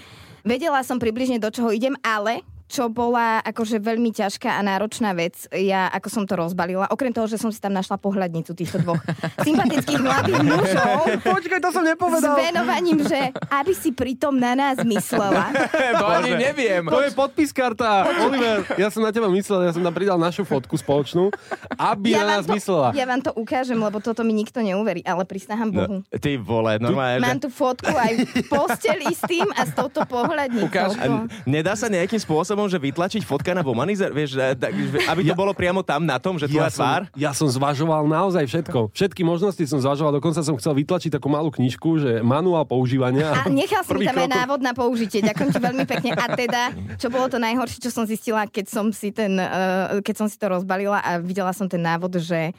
vedela 0.45 0.83
som 0.85 1.01
približne 1.01 1.41
do 1.41 1.49
čoho 1.49 1.73
idem, 1.73 1.97
ale 2.05 2.45
čo 2.65 2.89
bola 2.89 3.45
akože 3.45 3.77
veľmi 3.79 4.11
ťažká 4.11 4.57
a 4.57 4.61
náročná 4.61 5.13
vec, 5.13 5.47
ja 5.53 5.87
ako 5.93 6.09
som 6.09 6.25
to 6.25 6.35
rozbalila, 6.35 6.89
okrem 6.89 7.13
toho, 7.13 7.29
že 7.29 7.37
som 7.37 7.53
si 7.53 7.61
tam 7.61 7.73
našla 7.73 8.01
pohľadnicu 8.01 8.57
týchto 8.57 8.81
dvoch 8.81 9.01
sympatických 9.47 10.01
mladých 10.01 10.41
mužov 10.43 10.99
Počkaj, 11.21 11.61
to 11.61 11.71
som 11.71 11.85
s 11.85 11.89
nepovedal. 11.93 12.35
venovaním, 12.35 13.05
že 13.05 13.31
aby 13.53 13.73
si 13.73 13.93
pritom 13.93 14.33
na 14.35 14.57
nás 14.57 14.81
myslela. 14.83 15.53
To 15.95 16.07
ani 16.11 16.35
neviem. 16.35 16.83
To 16.91 17.01
je 17.01 17.13
podpiskarta. 17.15 18.09
Oliver, 18.27 18.67
ja 18.75 18.89
som 18.91 19.05
na 19.05 19.15
teba 19.15 19.31
myslel, 19.31 19.69
ja 19.69 19.73
som 19.73 19.85
tam 19.85 19.95
pridal 19.95 20.19
našu 20.19 20.43
fotku 20.43 20.75
spoločnú, 20.75 21.31
aby 21.77 22.19
na 22.19 22.39
nás 22.39 22.45
to, 22.49 22.57
myslela. 22.57 22.91
ja 22.97 23.05
vám 23.07 23.23
to 23.23 23.31
ukážem, 23.37 23.79
lebo 23.79 24.03
toto 24.03 24.27
mi 24.27 24.35
nikto 24.35 24.59
neuverí, 24.59 25.05
ale 25.07 25.23
pristáham 25.23 25.71
Bohu. 25.71 26.03
ty 26.19 26.35
vole, 26.35 26.81
normálne. 26.83 27.23
Mám 27.23 27.39
tu 27.39 27.49
fotku 27.49 27.93
aj 27.95 28.13
v 28.27 28.43
posteli 28.49 29.07
s 29.13 29.23
tým 29.23 29.47
a 29.55 29.63
s 29.65 29.73
touto 29.73 30.03
pohľadnicou. 30.03 30.67
Ukáž. 30.67 30.91
Nedá 31.47 31.79
sa 31.79 31.87
nejakým 31.87 32.19
spôsobom, 32.19 32.64
že 32.67 32.79
vytlačiť 32.81 33.23
fotka 33.25 33.53
na 33.53 33.63
Womanizer, 33.63 34.11
vieš, 34.11 34.39
aby 35.11 35.23
to 35.25 35.35
bolo 35.37 35.53
priamo 35.53 35.85
tam 35.85 36.05
na 36.05 36.21
tom, 36.21 36.37
že 36.37 36.51
tvoja 36.51 36.69
Ja 36.69 36.73
som, 36.73 36.85
tvár? 36.85 37.03
ja 37.15 37.31
som 37.37 37.49
zvažoval 37.49 38.09
naozaj 38.09 38.45
všetko. 38.49 38.95
Všetky 38.95 39.23
možnosti 39.23 39.65
som 39.69 39.79
zvažoval. 39.81 40.19
Dokonca 40.19 40.41
som 40.41 40.55
chcel 40.57 40.73
vytlačiť 40.79 41.15
takú 41.15 41.29
malú 41.33 41.53
knižku, 41.53 41.89
že 42.01 42.11
manuál 42.25 42.65
používania. 42.69 43.33
A 43.35 43.51
nechal 43.51 43.85
Prvý 43.85 44.09
tam 44.09 44.21
aj 44.21 44.31
návod 44.31 44.61
na 44.65 44.73
použitie. 44.73 45.21
Ďakujem 45.23 45.49
ti 45.53 45.61
veľmi 45.61 45.85
pekne. 45.85 46.11
A 46.17 46.25
teda, 46.33 46.63
čo 46.97 47.13
bolo 47.13 47.29
to 47.29 47.37
najhoršie, 47.37 47.79
čo 47.85 47.91
som 47.93 48.05
zistila, 48.09 48.49
keď 48.49 48.67
som 48.69 48.91
si, 48.91 49.13
ten, 49.13 49.37
uh, 49.37 50.01
keď 50.01 50.15
som 50.25 50.27
si 50.27 50.37
to 50.41 50.49
rozbalila 50.49 51.01
a 51.05 51.21
videla 51.21 51.53
som 51.53 51.69
ten 51.69 51.81
návod, 51.81 52.19
že 52.21 52.55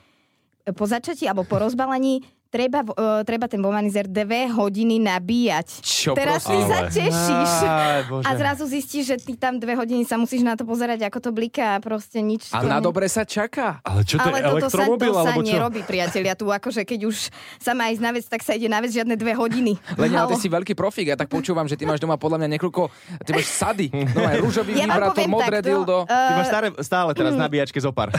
po 0.73 0.89
začatí 0.89 1.29
alebo 1.29 1.45
po 1.45 1.61
rozbalení 1.61 2.25
treba, 2.55 2.79
uh, 2.85 2.95
treba 3.21 3.45
ten 3.45 3.59
bomanizer 3.59 4.07
dve 4.07 4.47
hodiny 4.47 4.95
nabíjať. 4.97 5.83
Čo, 5.83 6.15
Teraz 6.15 6.41
ty 6.41 6.55
prosím? 6.55 6.71
sa 6.71 6.79
tešíš. 6.87 7.51
Aj, 7.61 8.01
Bože. 8.07 8.23
A 8.23 8.31
zrazu 8.33 8.63
zistíš, 8.65 9.03
že 9.05 9.17
ty 9.17 9.35
tam 9.35 9.59
dve 9.59 9.75
hodiny 9.75 10.03
sa 10.03 10.15
musíš 10.15 10.39
na 10.39 10.55
to 10.55 10.63
pozerať, 10.63 11.03
ako 11.03 11.19
to 11.19 11.29
bliká 11.29 11.75
a 11.75 11.79
proste 11.79 12.23
nič. 12.23 12.47
A 12.49 12.63
na 12.63 12.79
ne- 12.79 12.85
dobre 12.85 13.05
sa 13.05 13.21
čaká. 13.21 13.83
Ale 13.83 14.01
čo 14.01 14.15
to 14.15 14.23
ale 14.25 14.39
je, 14.39 14.43
toto 14.45 14.55
sa, 14.55 14.71
to 14.71 14.79
elektromobil? 14.79 15.11
sa 15.11 15.19
alebo 15.27 15.41
čo? 15.41 15.47
nerobí, 15.49 15.79
priatelia. 15.83 16.33
Tu 16.33 16.45
akože 16.45 16.81
keď 16.81 16.99
už 17.03 17.17
sa 17.57 17.73
má 17.73 17.91
ísť 17.91 17.99
na 17.99 18.11
vec, 18.11 18.23
tak 18.23 18.39
sa 18.39 18.53
ide 18.53 18.71
na 18.71 18.79
vec 18.79 18.89
žiadne 18.89 19.13
dve 19.13 19.35
hodiny. 19.35 19.75
Len 19.93 20.09
ale 20.13 20.31
ty 20.31 20.37
si 20.37 20.47
veľký 20.47 20.71
profík, 20.73 21.11
ja 21.11 21.17
tak 21.17 21.27
počúvam, 21.27 21.65
že 21.65 21.75
ty 21.75 21.83
máš 21.83 21.99
doma 21.99 22.15
podľa 22.15 22.39
mňa 22.39 22.55
niekoľko, 22.55 22.87
ty 23.19 23.31
máš 23.31 23.51
sady, 23.51 23.91
no 23.91 24.21
aj 24.21 24.37
rúžový 24.39 24.71
Ja 24.73 24.87
vibrátor, 24.87 25.27
modré 25.27 25.59
takto, 25.59 25.67
dildo. 25.67 25.97
eh, 26.03 26.13
Ty 26.13 26.33
máš 26.33 26.47
stále, 26.47 26.67
stále 26.79 27.09
teraz 27.11 27.33
nabíjačke 27.35 27.75
zo 27.77 27.91
pár. 27.91 28.13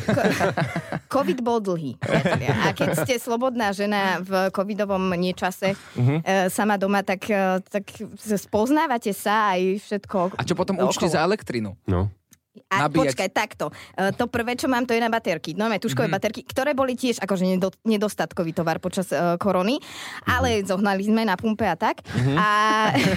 COVID 1.08 1.38
bol 1.40 1.58
dlhý. 1.58 1.96
priatelia. 1.96 2.50
A 2.62 2.72
keď 2.72 2.88
ste 2.98 3.14
slobodná 3.16 3.70
žena 3.70 4.20
v 4.26 4.50
covidovom 4.50 5.14
niečase 5.14 5.78
Mhm. 5.94 6.16
uh 6.18 6.44
sama 6.50 6.76
doma, 6.76 7.06
tak, 7.06 7.30
eh, 7.30 7.62
tak 7.62 7.86
spoznávate 8.18 9.14
sa 9.14 9.54
aj 9.54 9.78
všetko. 9.82 10.34
A 10.36 10.42
čo 10.42 10.54
potom 10.58 10.76
účty 10.82 11.06
za 11.06 11.22
elektrinu? 11.22 11.78
No. 11.86 12.10
A 12.66 12.84
nabíjať? 12.84 12.98
počkaj, 13.12 13.28
takto. 13.30 13.64
E, 13.92 14.10
To 14.12 14.26
prvé, 14.26 14.54
čo 14.54 14.66
mám, 14.66 14.82
to 14.82 14.90
je 14.90 14.98
na 14.98 15.08
baterky. 15.08 15.52
No, 15.52 15.66
Mhm. 15.66 15.78
tuškové 15.78 16.06
mm-hmm. 16.06 16.16
baterky, 16.16 16.40
ktoré 16.42 16.72
boli 16.72 16.94
tiež 16.94 17.18
akože 17.18 17.44
nedo, 17.46 17.68
nedostatkový 17.82 18.52
tovar 18.52 18.78
počas 18.78 19.08
uh, 19.08 19.36
korony, 19.36 19.76
ale 20.24 20.62
zohnali 20.62 21.02
sme 21.02 21.22
na 21.22 21.34
pumpe 21.34 21.64
a 21.64 21.74
tak. 21.74 22.00
Mhm. 22.06 22.34
A, 22.34 22.48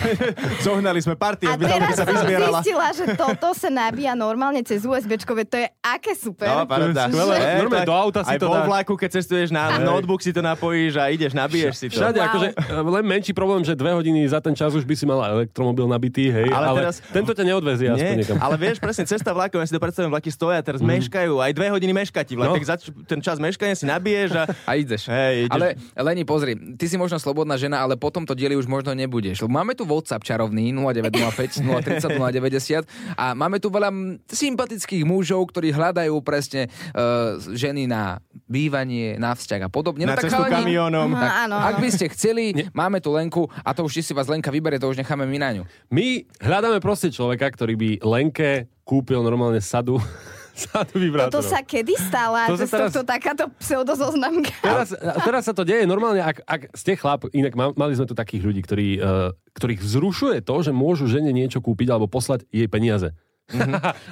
Zohnali 0.66 1.00
sme 1.00 1.16
party, 1.16 1.46
a 1.46 1.54
aby 1.54 1.64
tam 1.64 1.80
teraz 1.80 1.96
sa 1.96 2.04
som 2.04 2.14
vyzbierala. 2.14 2.60
zistila, 2.60 2.88
že 2.92 3.06
toto 3.14 3.50
sa 3.54 3.70
nabíja 3.70 4.14
normálne 4.14 4.62
cez 4.62 4.82
USBčkové. 4.82 5.46
To 5.46 5.58
je 5.58 5.68
aké 5.80 6.14
super. 6.14 6.48
No, 6.48 6.66
paráda. 6.66 7.08
skvelé. 7.08 7.38
Normálne 7.60 7.86
do 7.86 7.96
auta 7.96 8.22
si 8.22 8.32
aj 8.32 8.40
to 8.40 8.48
dáš. 8.48 8.66
vlaku, 8.66 8.94
keď 8.96 9.10
cestuješ 9.14 9.50
na 9.50 9.80
notebook, 9.80 10.20
si 10.20 10.30
to 10.30 10.40
napojíš 10.40 10.94
a 10.96 11.08
ideš, 11.08 11.32
nabiješ 11.32 11.74
si 11.76 11.88
to. 11.88 11.98
Všade, 11.98 12.18
Wow. 12.18 12.28
akože 12.28 12.48
e, 12.52 12.92
len 12.92 13.06
menší 13.06 13.32
problém, 13.32 13.62
že 13.62 13.74
dve 13.74 13.92
hodiny 13.92 14.20
za 14.26 14.38
ten 14.38 14.52
čas 14.52 14.72
už 14.72 14.84
by 14.84 14.94
si 14.94 15.06
mala 15.06 15.32
elektromobil 15.32 15.86
nabitý, 15.86 16.28
hej, 16.28 16.50
Ale 16.50 16.66
ale, 16.68 16.80
teraz- 16.82 17.00
tento 17.06 17.32
ťa 17.32 17.44
neodvezie 17.46 17.88
aspoň 17.90 18.16
niekam. 18.18 18.38
ale 18.38 18.56
vieš, 18.58 18.78
presne 18.78 19.06
cesta 19.06 19.29
cesta 19.30 19.38
vlakom, 19.38 19.62
ja 19.62 19.68
si 19.70 19.76
to 19.78 19.78
predstavím, 19.78 20.10
vlaky 20.10 20.34
stoja, 20.34 20.58
teraz 20.60 20.82
meškajú, 20.82 21.38
aj 21.38 21.54
dve 21.54 21.70
hodiny 21.70 21.94
meška 21.94 22.26
ti 22.26 22.34
vlak, 22.34 22.50
No. 22.50 22.58
tak 22.58 22.66
zač- 22.66 22.90
ten 23.06 23.22
čas 23.22 23.38
meškania 23.38 23.78
si 23.78 23.86
nabiješ 23.86 24.34
a... 24.34 24.44
A 24.70 24.74
ideš. 24.74 25.06
Hej, 25.06 25.46
ideš. 25.46 25.54
Ale 25.54 25.68
Leni, 25.94 26.26
pozri, 26.26 26.58
ty 26.74 26.90
si 26.90 26.98
možno 26.98 27.22
slobodná 27.22 27.54
žena, 27.54 27.78
ale 27.80 27.94
potom 27.94 28.26
to 28.26 28.34
dieli 28.34 28.58
už 28.58 28.66
možno 28.66 28.90
nebudeš. 28.92 29.46
Lebo 29.46 29.54
máme 29.54 29.78
tu 29.78 29.86
WhatsApp 29.86 30.26
čarovný 30.26 30.74
0905 30.74 31.62
030 31.62 32.10
090 32.10 32.90
a 33.14 33.38
máme 33.38 33.62
tu 33.62 33.70
veľa 33.70 33.94
mm, 33.94 34.26
sympatických 34.26 35.06
mužov, 35.06 35.46
ktorí 35.46 35.70
hľadajú 35.70 36.18
presne 36.22 36.66
uh, 36.92 37.38
ženy 37.54 37.86
na 37.86 38.18
bývanie, 38.50 39.14
na 39.16 39.38
vzťah 39.38 39.62
a 39.62 39.70
podobne. 39.70 40.10
Na 40.10 40.18
cestu 40.18 40.42
chalani, 40.42 40.66
kamiónom. 40.66 41.14
Tak, 41.14 41.32
Áno, 41.46 41.56
ak 41.56 41.76
by 41.78 41.90
ste 41.92 42.10
chceli, 42.10 42.66
máme 42.74 42.98
tu 42.98 43.14
Lenku 43.14 43.46
a 43.56 43.70
to 43.72 43.86
už 43.86 44.02
si 44.02 44.12
vás 44.12 44.26
Lenka 44.26 44.50
vyberie, 44.50 44.82
to 44.82 44.90
už 44.90 44.98
necháme 44.98 45.24
my 45.24 45.38
na 45.38 45.50
ňu. 45.54 45.64
My 45.88 46.26
hľadáme 46.42 46.82
proste 46.82 47.14
človeka, 47.14 47.46
ktorý 47.48 47.78
by 47.78 47.90
Lenke 48.02 48.66
kúpil 48.90 49.22
normálne 49.22 49.62
sadu, 49.62 50.02
sadu 50.58 50.98
vibrátorov. 50.98 51.38
Toto 51.38 51.46
sa 51.46 51.62
kedy 51.62 51.94
stala? 51.96 52.50
To 52.50 52.58
To 52.58 52.60
sa 52.60 52.66
teraz- 52.66 52.90
tohto 52.90 53.06
takáto 53.06 53.44
pseudozoznamka. 53.56 54.50
Teraz, 54.60 54.90
teraz 54.98 55.44
sa 55.46 55.54
to 55.54 55.62
deje 55.62 55.86
normálne, 55.86 56.20
ak, 56.20 56.42
ak 56.42 56.62
ste 56.74 56.98
chlap, 56.98 57.30
inak 57.30 57.54
ma- 57.54 57.78
mali 57.78 57.94
sme 57.94 58.04
tu 58.04 58.14
takých 58.14 58.42
ľudí, 58.42 58.62
ktorí, 58.62 58.88
uh, 58.98 59.30
ktorých 59.54 59.80
vzrušuje 59.80 60.38
to, 60.42 60.56
že 60.60 60.72
môžu 60.74 61.06
žene 61.06 61.30
niečo 61.30 61.62
kúpiť 61.62 61.88
alebo 61.88 62.10
poslať 62.10 62.50
jej 62.50 62.66
peniaze. 62.66 63.14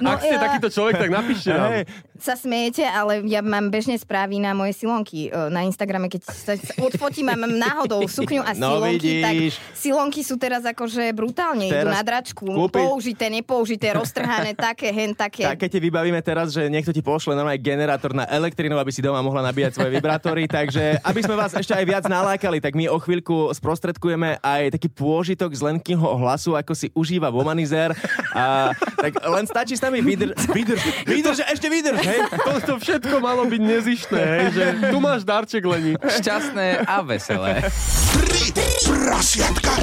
No, 0.02 0.10
ak 0.10 0.20
ste 0.20 0.34
ja- 0.34 0.42
takýto 0.42 0.66
človek, 0.68 0.98
tak 0.98 1.10
napíšte 1.10 1.50
nám. 1.50 1.70
Hej, 1.72 1.82
Sa 2.18 2.34
smejete, 2.34 2.82
ale 2.82 3.22
ja 3.24 3.38
mám 3.38 3.70
bežne 3.70 3.94
správy 3.94 4.36
na 4.36 4.50
moje 4.50 4.74
silonky 4.74 5.26
e, 5.26 5.48
na 5.48 5.62
Instagrame, 5.62 6.06
keď 6.06 6.26
sa 6.26 6.52
odfotím 6.76 7.30
a 7.30 7.38
mám 7.38 7.50
náhodou 7.50 8.02
sukňu 8.04 8.42
a 8.42 8.52
No 8.58 8.82
silonky, 8.82 9.22
tak 9.22 9.34
vidíš. 9.38 9.54
silonky 9.72 10.20
sú 10.20 10.34
teraz 10.34 10.66
akože 10.66 11.14
brutálne, 11.14 11.70
idú 11.70 11.78
Teraz 11.78 11.94
na 11.94 12.02
dračku, 12.02 12.42
kúpiť- 12.42 12.74
použité, 12.74 13.30
nepoužité, 13.30 13.94
roztrhané, 13.94 14.50
také, 14.68 14.90
hen, 14.90 15.14
také. 15.14 15.46
Tak 15.46 15.62
keď 15.62 15.70
ti 15.70 15.80
vybavíme 15.80 16.18
teraz, 16.18 16.50
že 16.50 16.66
niekto 16.66 16.90
ti 16.90 16.98
pošle 16.98 17.32
normálne 17.32 17.62
generátor 17.62 18.10
na 18.10 18.26
elektrínu, 18.26 18.74
aby 18.74 18.90
si 18.90 18.98
doma 18.98 19.22
mohla 19.22 19.46
nabíjať 19.46 19.78
svoje 19.78 19.94
vibrátory, 19.94 20.50
takže 20.50 20.98
aby 20.98 21.20
sme 21.22 21.38
vás 21.38 21.54
ešte 21.54 21.70
aj 21.70 21.84
viac 21.86 22.04
nalákali, 22.04 22.58
tak 22.58 22.74
my 22.74 22.90
o 22.90 22.98
chvíľku 22.98 23.54
sprostredkujeme 23.54 24.42
aj 24.42 24.74
taký 24.74 24.90
pôžitok 24.90 25.54
z 25.54 25.62
Lenkyho 25.62 26.18
hlasu, 26.18 26.58
ako 26.58 26.74
si 26.74 26.90
užíva 26.92 27.30
Womanizer. 27.30 27.94
A, 28.34 28.74
tak 28.74 29.22
len 29.22 29.46
stačí 29.46 29.78
s 29.78 29.82
nami 29.82 30.02
vydrž, 30.02 30.34
vydrž, 30.50 30.82
vydrž, 31.06 31.38
ešte 31.46 31.70
vydrž, 31.70 32.00
hej. 32.08 32.20
To, 32.40 32.52
to 32.64 32.74
všetko 32.80 33.16
malo 33.20 33.44
byť 33.44 33.60
nezištné, 33.60 34.22
hej, 34.22 34.46
že 34.56 34.64
tu 34.88 34.98
máš 34.98 35.22
darček, 35.28 35.62
Leni. 35.68 35.92
Šťastné 36.00 36.88
a 36.88 37.04
veselé. 37.04 37.68
Tri 38.16 38.44
prasiatka 38.88 39.74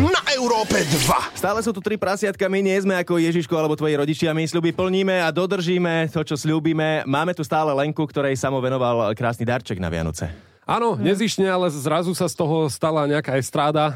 na 0.00 0.20
Európe 0.34 0.82
2. 0.82 1.38
Stále 1.38 1.60
sú 1.62 1.70
tu 1.74 1.80
tri 1.82 1.98
prasiatka, 1.98 2.46
my 2.50 2.60
nie 2.62 2.76
sme 2.78 2.98
ako 2.98 3.18
Ježiško 3.22 3.54
alebo 3.54 3.78
tvoji 3.78 3.94
rodičia, 3.98 4.34
my 4.34 4.44
sľuby 4.46 4.72
plníme 4.74 5.22
a 5.22 5.28
dodržíme 5.30 6.10
to, 6.10 6.22
čo 6.22 6.34
sľúbime. 6.38 7.06
Máme 7.06 7.34
tu 7.34 7.42
stále 7.42 7.70
Lenku, 7.74 8.02
ktorej 8.06 8.38
samo 8.38 8.58
venoval 8.58 9.14
krásny 9.14 9.46
darček 9.46 9.78
na 9.78 9.90
Vianoce. 9.92 10.55
Áno, 10.66 10.98
nezišne, 10.98 11.46
ale 11.46 11.70
zrazu 11.70 12.10
sa 12.10 12.26
z 12.26 12.34
toho 12.34 12.66
stala 12.66 13.06
nejaká 13.06 13.38
estráda. 13.38 13.94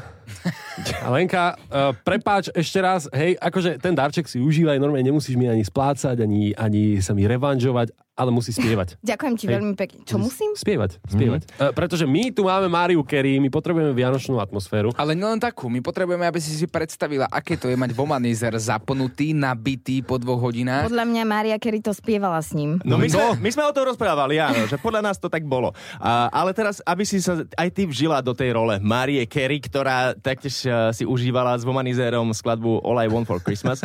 Lenka, 1.19 1.59
uh, 1.67 1.91
prepáč 2.07 2.47
ešte 2.55 2.79
raz, 2.79 3.11
hej, 3.11 3.35
akože 3.43 3.75
ten 3.75 3.91
darček 3.91 4.23
si 4.23 4.39
užívaj, 4.39 4.79
normálne 4.79 5.11
nemusíš 5.11 5.35
mi 5.35 5.51
ani 5.51 5.67
splácať, 5.67 6.23
ani, 6.23 6.55
ani 6.55 7.03
sa 7.03 7.11
mi 7.11 7.27
revanžovať, 7.27 7.91
ale 8.15 8.29
musí 8.29 8.51
spievať. 8.51 8.99
Ďakujem 9.11 9.33
ti 9.39 9.45
Hej. 9.47 9.53
veľmi 9.57 9.73
pekne. 9.79 9.99
Čo 10.03 10.19
musím? 10.19 10.51
Spievať, 10.53 10.99
spievať. 11.07 11.41
Mm-hmm. 11.47 11.63
Uh, 11.63 11.71
pretože 11.71 12.03
my 12.03 12.29
tu 12.35 12.45
máme 12.45 12.67
Máriu 12.67 13.01
Kerry, 13.07 13.39
my 13.39 13.47
potrebujeme 13.47 13.95
vianočnú 13.95 14.37
atmosféru. 14.37 14.91
Ale 14.99 15.15
nielen 15.15 15.39
takú, 15.39 15.71
my 15.71 15.79
potrebujeme, 15.79 16.27
aby 16.27 16.37
si 16.43 16.51
si 16.51 16.67
predstavila, 16.67 17.25
aké 17.31 17.55
to 17.55 17.71
je 17.71 17.79
mať 17.79 17.95
Womanizer 17.95 18.53
zapnutý, 18.59 19.31
nabitý 19.31 20.03
po 20.03 20.19
dvoch 20.19 20.51
hodinách. 20.51 20.91
Podľa 20.91 21.05
mňa 21.07 21.23
Mária 21.23 21.57
Kerry 21.57 21.79
to 21.79 21.95
spievala 21.95 22.43
s 22.43 22.51
ním. 22.51 22.83
No 22.83 22.99
my, 22.99 23.07
sme, 23.07 23.39
my 23.39 23.49
sme 23.49 23.63
o 23.63 23.73
tom 23.73 23.87
rozprávali, 23.87 24.37
áno, 24.37 24.67
že 24.67 24.75
podľa 24.75 25.01
nás 25.01 25.17
to 25.17 25.31
tak 25.31 25.47
bolo. 25.47 25.71
A, 25.97 26.27
ale 26.29 26.51
teraz, 26.51 26.83
aby 26.83 27.07
si 27.07 27.23
sa 27.23 27.41
aj 27.55 27.69
ty 27.71 27.87
vžila 27.87 28.19
do 28.19 28.35
tej 28.35 28.53
role 28.53 28.77
Marie 28.83 29.23
Carey, 29.25 29.63
ktorá 29.63 30.13
taktiež 30.19 30.67
uh, 30.67 30.91
si 30.91 31.07
užívala 31.07 31.55
s 31.55 31.63
Womanizérom 31.63 32.27
skladbu 32.35 32.83
All 32.83 32.99
I 32.99 33.07
Want 33.07 33.25
for 33.25 33.39
Christmas, 33.39 33.79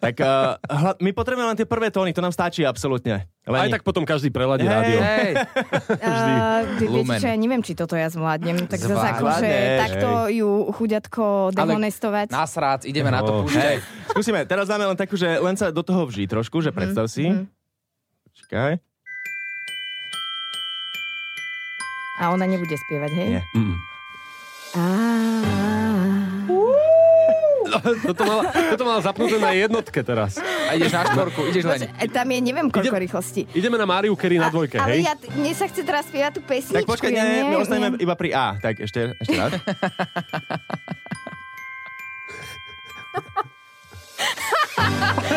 tak 0.00 0.18
uh, 0.24 0.56
hla, 0.64 0.96
my 0.98 1.10
potrebujeme 1.12 1.52
len 1.52 1.58
tie 1.58 1.68
prvé 1.68 1.92
tóny, 1.92 2.16
to 2.16 2.24
nám 2.24 2.32
stačí 2.32 2.64
absolútne. 2.64 3.28
Aj 3.66 3.74
tak 3.74 3.82
potom 3.82 4.02
každý 4.02 4.30
preladí 4.30 4.62
Hej. 4.62 4.72
rádio. 4.72 4.98
Hej, 4.98 5.32
Uh, 5.96 6.62
viete 6.78 7.18
čo, 7.18 7.26
ja 7.26 7.36
neviem, 7.36 7.60
či 7.60 7.72
toto 7.72 7.94
ja 7.94 8.06
zvládnem. 8.06 8.66
Tak 8.66 8.78
zase 8.78 9.06
akože 9.12 9.50
takto 9.76 10.08
ju 10.28 10.48
chuďatko 10.72 11.22
dehonestovať. 11.52 12.30
nasrác, 12.30 12.82
ideme 12.82 13.08
na 13.08 13.20
to, 13.20 13.32
No. 13.32 13.42
púšťaj. 13.44 13.76
Skúsime, 14.08 14.40
teraz 14.44 14.66
dáme 14.66 14.84
len 14.84 14.94
takú, 14.94 15.14
že 15.14 15.26
len 15.36 15.54
sa 15.54 15.68
do 15.68 15.80
toho 15.80 16.06
vží 16.06 16.24
trošku, 16.24 16.60
že 16.60 16.70
predstav 16.70 17.06
si. 17.06 17.26
Čakaj. 18.36 18.78
A 22.16 22.30
ona 22.30 22.44
nebude 22.44 22.72
spievať, 22.78 23.10
hej? 23.12 23.28
Nie. 23.28 23.42
Mm. 23.52 23.76
Toto 28.06 28.22
mala, 28.24 28.42
toto 28.70 28.84
mala 28.84 29.00
zapnuté 29.02 29.36
na 29.36 29.52
jednotke 29.52 30.00
teraz. 30.00 30.38
A 30.66 30.74
ideš 30.74 30.90
na 30.90 31.02
štvorku, 31.04 31.40
ideš 31.46 31.64
len. 31.64 31.80
e, 31.88 32.06
Tam 32.08 32.26
je 32.26 32.38
neviem 32.40 32.66
koľko 32.66 32.90
Ide- 32.90 33.02
rýchlosti. 33.02 33.42
Ideme 33.52 33.76
na 33.76 33.86
Máriu 33.86 34.12
Kerry 34.12 34.36
na 34.36 34.48
dvojke, 34.48 34.76
ale 34.76 34.98
hej? 34.98 35.00
ja, 35.04 35.14
mne 35.32 35.52
sa 35.52 35.64
chce 35.64 35.82
teraz 35.82 36.06
spievať 36.06 36.32
tú 36.32 36.40
pesničku. 36.42 36.74
Tak 36.74 36.84
počkaj, 36.84 37.10
ja 37.10 37.22
nie, 37.22 37.42
my 37.44 37.56
ostaneme 37.56 37.96
iba 37.96 38.14
pri 38.14 38.30
A. 38.32 38.46
Tak 38.56 38.80
ešte, 38.80 39.14
ešte 39.16 39.34
raz. 39.34 39.52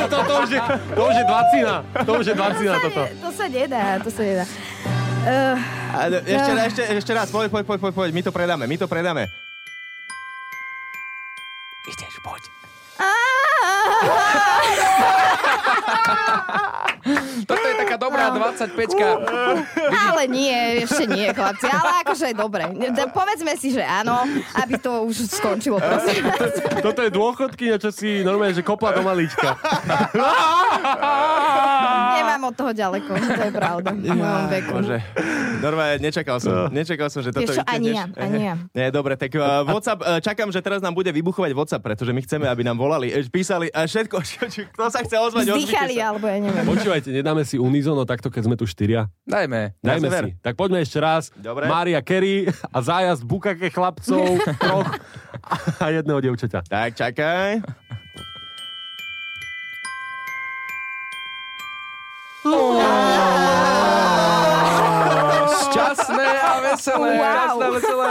To, 0.10 0.18
to, 0.20 0.34
už 0.42 0.50
je, 0.50 0.62
to 0.90 1.02
už 1.04 1.16
je 1.16 1.26
dvacina. 1.26 1.74
To 2.06 2.12
už 2.16 2.26
je 2.26 2.36
dvacina 2.36 2.74
to, 2.76 2.90
toto. 2.90 3.02
sa 3.02 3.06
ne, 3.06 3.20
to 3.20 3.30
sa 3.32 3.46
nedá, 3.48 3.84
to 4.00 4.10
sa 4.10 4.22
nedá. 4.24 4.46
Uh, 5.20 5.58
A, 5.92 6.00
ešte, 6.08 6.52
ešte, 6.64 6.82
ešte 6.98 7.12
raz, 7.12 7.28
poď, 7.30 7.52
poď, 7.52 7.64
poď, 7.66 7.80
poď, 7.82 7.94
poď, 7.94 8.10
my 8.10 8.22
to 8.24 8.32
predáme, 8.32 8.64
my 8.64 8.78
to 8.78 8.88
predáme. 8.88 9.24
Ideš, 11.86 12.16
poď. 12.22 12.42
Toto 17.50 17.66
je 17.66 17.76
taká 17.82 17.98
dobrá 17.98 18.30
25 18.30 18.78
ale 19.90 20.24
nie, 20.30 20.86
ešte 20.86 21.10
nie, 21.10 21.34
chlapci. 21.34 21.66
Ale 21.66 22.06
akože 22.06 22.38
dobre. 22.38 22.70
Povedzme 23.10 23.58
si, 23.58 23.74
že 23.74 23.82
áno, 23.82 24.22
aby 24.60 24.78
to 24.78 25.10
už 25.10 25.26
skončilo, 25.34 25.82
prosím. 25.82 26.30
Toto 26.86 27.02
je 27.02 27.10
dôchodky, 27.10 27.74
čo 27.82 27.90
si 27.90 28.22
normálne, 28.22 28.54
že 28.54 28.62
kopla 28.62 28.94
do 28.94 29.02
malíčka. 29.02 29.58
Nemám 32.22 32.54
od 32.54 32.56
toho 32.58 32.72
ďaleko, 32.76 33.10
to 33.18 33.42
je 33.50 33.54
pravda. 33.54 33.90
Veku. 34.52 34.74
Bože. 34.78 34.98
Normálne, 35.60 36.00
nečakal 36.00 36.40
som, 36.40 36.72
nečakal 36.72 37.08
som, 37.12 37.20
že 37.20 37.36
toto 37.36 37.52
čo, 37.52 37.62
ani 37.68 37.92
ja, 37.92 38.08
ani 38.16 38.40
ja. 38.48 38.56
Nie, 38.72 38.88
dobre, 38.90 39.20
tak 39.20 39.36
uh, 39.36 39.68
WhatsApp, 39.68 40.00
uh, 40.00 40.20
čakám, 40.24 40.50
že 40.56 40.64
teraz 40.64 40.80
nám 40.80 40.96
bude 40.96 41.12
vybuchovať 41.12 41.52
WhatsApp, 41.52 41.84
pretože 41.84 42.16
my 42.16 42.22
chceme, 42.24 42.46
aby 42.48 42.64
nám 42.64 42.80
volali, 42.80 43.12
eh, 43.12 43.28
písali 43.28 43.68
a 43.76 43.84
všetko, 43.84 44.18
čo, 44.30 44.48
čo, 44.48 44.62
kto 44.72 44.84
sa 44.88 45.04
chce 45.04 45.16
ozvať, 45.20 45.52
Vzdychali, 45.52 45.96
alebo 46.00 46.26
ja 46.32 46.40
neviem. 46.40 46.64
Počúvajte, 46.64 47.10
nedáme 47.12 47.44
si 47.44 47.60
unizono 47.60 48.08
takto, 48.08 48.32
keď 48.32 48.42
sme 48.48 48.56
tu 48.56 48.64
štyria. 48.64 49.12
Dajme. 49.28 49.76
Dajme 49.84 50.08
sever. 50.08 50.24
si. 50.24 50.32
Tak 50.40 50.54
poďme 50.56 50.80
ešte 50.80 51.00
raz. 51.04 51.30
Dobre. 51.36 51.68
Mária 51.68 52.00
Kerry 52.00 52.48
a 52.76 52.78
zájazd 52.80 53.28
bukake 53.28 53.68
chlapcov, 53.68 54.40
troch 54.64 54.90
a 55.84 55.86
jedného 55.92 56.20
dievčaťa. 56.24 56.64
Tak, 56.66 56.90
čakaj. 56.96 57.60
Šťastné 65.70 66.28
a 66.42 66.54
veselé. 66.66 67.10
Wow. 67.18 67.26
Šťastné 67.30 67.66
a 67.66 67.70
veselé. 67.78 68.08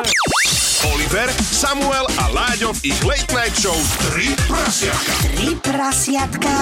Oliver, 0.95 1.29
Samuel 1.43 2.07
a 2.23 2.25
Láďo 2.31 2.71
v 2.79 2.95
ich 2.95 2.99
Late 3.03 3.35
Night 3.35 3.55
Show 3.59 3.75
3 4.15 4.31
prasiatka. 4.47 5.13
Tri 5.27 5.49
prasiatka. 5.59 6.55